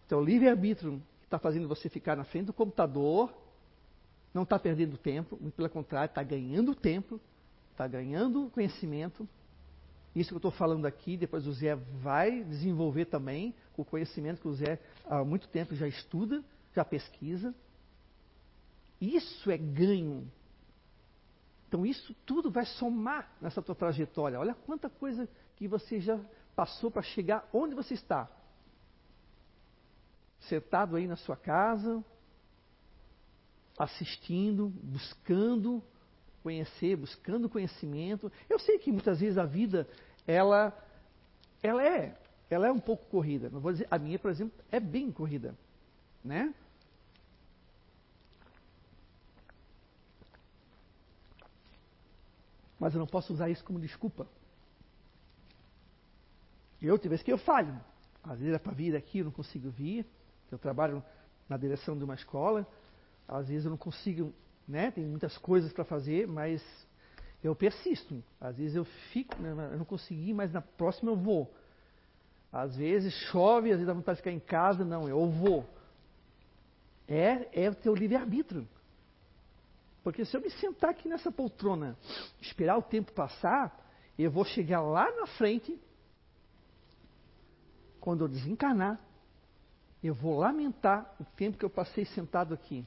[0.07, 3.33] Teu livre-arbítrio está fazendo você ficar na frente do computador,
[4.33, 7.19] não está perdendo tempo, muito pelo contrário, está ganhando tempo,
[7.71, 9.27] está ganhando conhecimento.
[10.15, 14.47] Isso que eu estou falando aqui, depois o Zé vai desenvolver também o conhecimento que
[14.47, 16.41] o Zé há muito tempo já estuda,
[16.73, 17.53] já pesquisa.
[19.01, 20.31] Isso é ganho.
[21.67, 24.39] Então isso tudo vai somar nessa tua trajetória.
[24.39, 26.17] Olha quanta coisa que você já
[26.55, 28.31] passou para chegar onde você está.
[30.39, 32.01] Sentado aí na sua casa,
[33.77, 35.83] assistindo, buscando
[36.41, 38.31] conhecer, buscando conhecimento.
[38.47, 39.89] Eu sei que muitas vezes a vida
[40.27, 40.73] ela
[41.61, 42.15] ela é
[42.49, 43.49] ela é um pouco corrida.
[43.49, 45.55] Não vou dizer a minha, por exemplo, é bem corrida,
[46.23, 46.53] né?
[52.79, 54.27] Mas eu não posso usar isso como desculpa.
[56.81, 57.79] Eu, tem que eu falho.
[58.23, 60.05] Às vezes é para vir aqui, eu não consigo vir.
[60.51, 61.03] Eu trabalho
[61.49, 62.67] na direção de uma escola.
[63.27, 64.31] Às vezes eu não consigo,
[64.67, 64.91] né?
[64.91, 66.61] Tem muitas coisas para fazer, mas
[67.43, 68.23] eu persisto.
[68.39, 71.53] Às vezes eu fico, né, eu não consegui, mas na próxima eu vou.
[72.51, 75.65] Às vezes chove, às vezes dá vontade de ficar em casa, não, eu vou.
[77.07, 78.67] É, é o teu livre-arbítrio.
[80.03, 81.97] Porque se eu me sentar aqui nessa poltrona,
[82.39, 83.75] esperar o tempo passar,
[84.17, 85.79] eu vou chegar lá na frente,
[87.99, 88.99] quando eu desencarnar,
[90.03, 92.85] eu vou lamentar o tempo que eu passei sentado aqui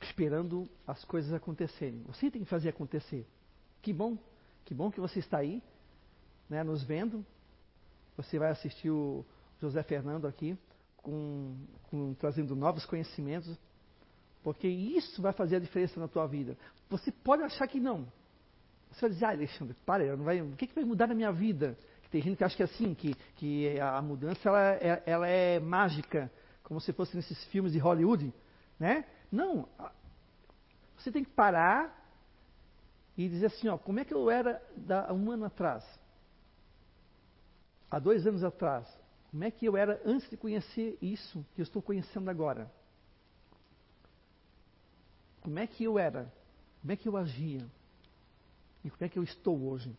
[0.00, 2.02] esperando as coisas acontecerem.
[2.04, 3.26] Você tem que fazer acontecer.
[3.82, 4.16] Que bom,
[4.64, 5.62] que bom que você está aí,
[6.48, 7.24] né, nos vendo.
[8.16, 9.24] Você vai assistir o
[9.60, 10.58] José Fernando aqui,
[10.96, 11.56] com,
[11.90, 13.58] com, trazendo novos conhecimentos,
[14.42, 16.56] porque isso vai fazer a diferença na tua vida.
[16.88, 18.06] Você pode achar que não.
[18.90, 21.30] Você vai dizer, ah, Alexandre, para, não vai, o que, que vai mudar na minha
[21.30, 21.78] vida?
[22.10, 25.60] Tem gente que acha que é assim, que, que a mudança ela é, ela é
[25.60, 26.30] mágica,
[26.64, 28.32] como se fosse nesses filmes de Hollywood,
[28.78, 29.04] né?
[29.30, 29.68] Não,
[30.96, 31.96] você tem que parar
[33.16, 34.62] e dizer assim, ó, como é que eu era
[35.08, 35.84] há um ano atrás?
[37.90, 38.86] Há dois anos atrás?
[39.30, 42.70] Como é que eu era antes de conhecer isso que eu estou conhecendo agora?
[45.40, 46.32] Como é que eu era?
[46.80, 47.66] Como é que eu agia?
[48.84, 49.96] E como é que eu estou hoje?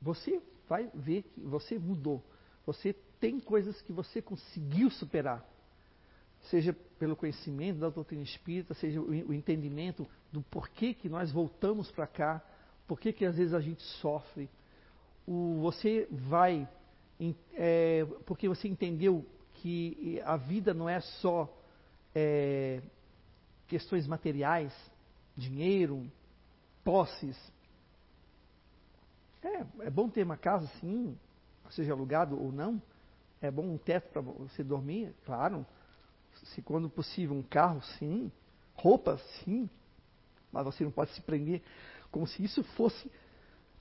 [0.00, 2.22] Você vai ver que você mudou.
[2.66, 5.44] Você tem coisas que você conseguiu superar.
[6.50, 12.06] Seja pelo conhecimento da doutrina espírita, seja o entendimento do porquê que nós voltamos para
[12.06, 12.42] cá,
[12.86, 14.48] porquê que às vezes a gente sofre.
[15.26, 16.68] O, você vai,
[17.54, 19.24] é, porque você entendeu
[19.54, 21.48] que a vida não é só
[22.14, 22.82] é,
[23.66, 24.72] questões materiais,
[25.36, 26.06] dinheiro,
[26.84, 27.36] posses.
[29.42, 31.16] É, é bom ter uma casa, sim,
[31.70, 32.80] seja alugado ou não.
[33.40, 35.66] É bom um teto para você dormir, claro.
[36.44, 38.30] Se quando possível um carro, sim.
[38.74, 39.68] Roupa, sim.
[40.52, 41.62] Mas você não pode se prender
[42.10, 43.10] como se isso fosse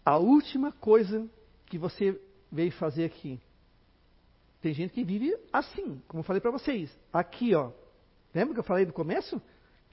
[0.06, 1.28] a última coisa
[1.68, 2.20] que você
[2.52, 3.40] veio fazer aqui.
[4.62, 6.96] Tem gente que vive assim, como eu falei para vocês.
[7.12, 7.72] Aqui, ó.
[8.34, 9.42] Lembra que eu falei no começo?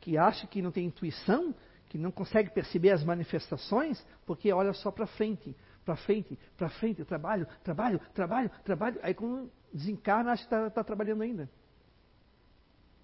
[0.01, 1.55] Que acha que não tem intuição,
[1.89, 5.55] que não consegue perceber as manifestações, porque olha só para frente,
[5.85, 9.01] para frente, para frente, trabalho, trabalho, trabalho, trabalho.
[9.03, 11.51] Aí quando desencarna, acha que está tá trabalhando ainda.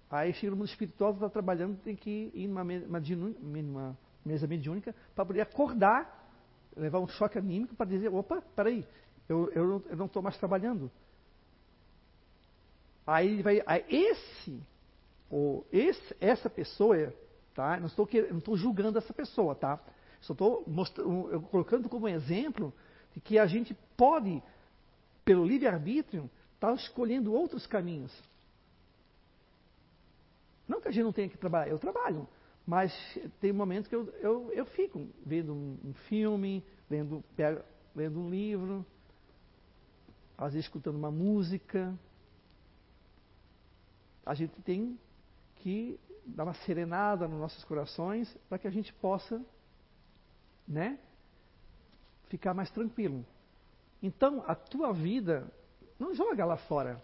[0.09, 5.41] Aí chega no mundo espiritual, está trabalhando, tem que ir numa, mesa mediúnica para poder
[5.41, 6.29] acordar,
[6.75, 8.85] levar um choque anímico para dizer, opa, peraí,
[9.27, 10.89] eu, eu, não estou mais trabalhando.
[13.05, 14.61] Aí vai, aí esse,
[15.29, 17.13] ou esse, essa pessoa,
[17.53, 17.77] tá?
[17.77, 19.79] Não estou, não estou julgando essa pessoa, tá?
[20.21, 20.65] Só estou
[21.51, 22.73] colocando como exemplo
[23.13, 24.41] de que a gente pode,
[25.23, 28.11] pelo livre-arbítrio, estar tá escolhendo outros caminhos.
[30.67, 32.27] Não que a gente não tenha que trabalhar, eu trabalho,
[32.65, 32.91] mas
[33.39, 37.61] tem momentos que eu, eu, eu fico vendo um, filme, lendo, pego,
[37.95, 38.85] lendo um livro,
[40.37, 41.97] às vezes escutando uma música,
[44.25, 44.99] a gente tem
[45.55, 49.41] que dar uma serenada nos nossos corações para que a gente possa,
[50.67, 50.99] né,
[52.27, 53.25] ficar mais tranquilo.
[54.03, 55.51] Então, a tua vida,
[55.97, 57.01] não joga lá fora.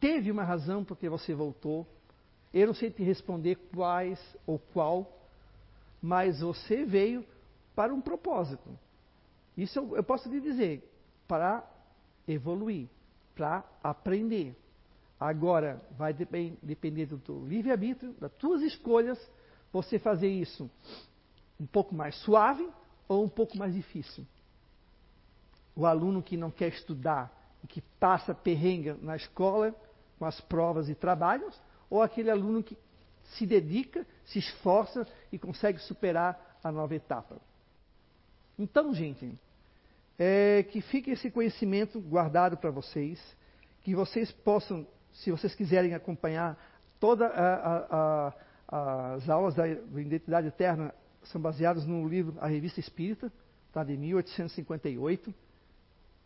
[0.00, 1.86] Teve uma razão porque você voltou.
[2.54, 5.12] Eu não sei te responder quais ou qual,
[6.00, 7.26] mas você veio
[7.74, 8.78] para um propósito.
[9.56, 10.88] Isso eu, eu posso te dizer,
[11.26, 11.68] para
[12.28, 12.88] evoluir,
[13.34, 14.54] para aprender.
[15.18, 19.18] Agora, vai depender do teu livre-arbítrio, das tuas escolhas,
[19.72, 20.70] você fazer isso
[21.58, 22.68] um pouco mais suave
[23.08, 24.24] ou um pouco mais difícil.
[25.74, 27.32] O aluno que não quer estudar
[27.64, 29.74] e que passa perrenga na escola
[30.18, 31.60] com as provas e trabalhos,
[31.94, 32.76] ou aquele aluno que
[33.36, 37.36] se dedica, se esforça e consegue superar a nova etapa.
[38.58, 39.32] Então, gente,
[40.18, 43.20] é, que fique esse conhecimento guardado para vocês,
[43.84, 46.58] que vocês possam se vocês quiserem acompanhar
[46.98, 47.30] todas
[48.66, 50.92] as aulas da Identidade Eterna,
[51.22, 53.32] são baseadas no livro A Revista Espírita,
[53.72, 55.32] tá, de 1858.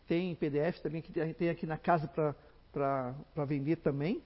[0.07, 4.23] Tem PDF também, que tem aqui na casa para vender também.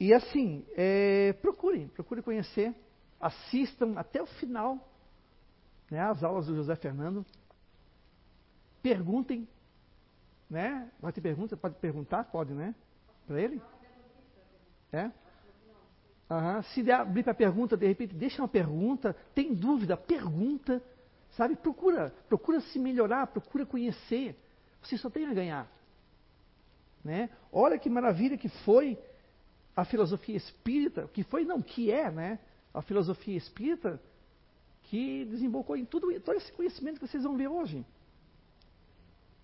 [0.00, 2.74] E assim, é, procurem, procurem conhecer,
[3.20, 4.88] assistam até o final
[5.92, 7.24] né, as aulas do José Fernando.
[8.82, 9.46] Perguntem,
[10.48, 10.90] né?
[10.98, 11.54] Vai ter pergunta?
[11.54, 12.24] Pode perguntar?
[12.24, 12.74] Pode, né?
[13.26, 13.60] Para ele?
[14.90, 15.04] É?
[16.30, 16.62] Uhum.
[16.74, 20.82] Se der, abrir para pergunta, de repente, deixa uma pergunta, tem dúvida, pergunta,
[21.36, 21.56] sabe?
[21.56, 24.34] Procura, procura se melhorar, procura conhecer.
[24.82, 25.70] Você só tem a ganhar.
[27.04, 27.28] Né?
[27.52, 28.98] Olha que maravilha que foi
[29.74, 32.38] a filosofia espírita, que foi, não, que é, né?
[32.74, 34.00] A filosofia espírita
[34.84, 37.84] que desembocou em tudo, todo esse conhecimento que vocês vão ver hoje.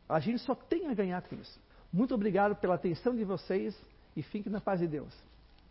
[0.09, 1.61] A gente só tem a ganhar com isso.
[1.93, 3.79] Muito obrigado pela atenção de vocês
[4.17, 5.15] e fique na paz de Deus.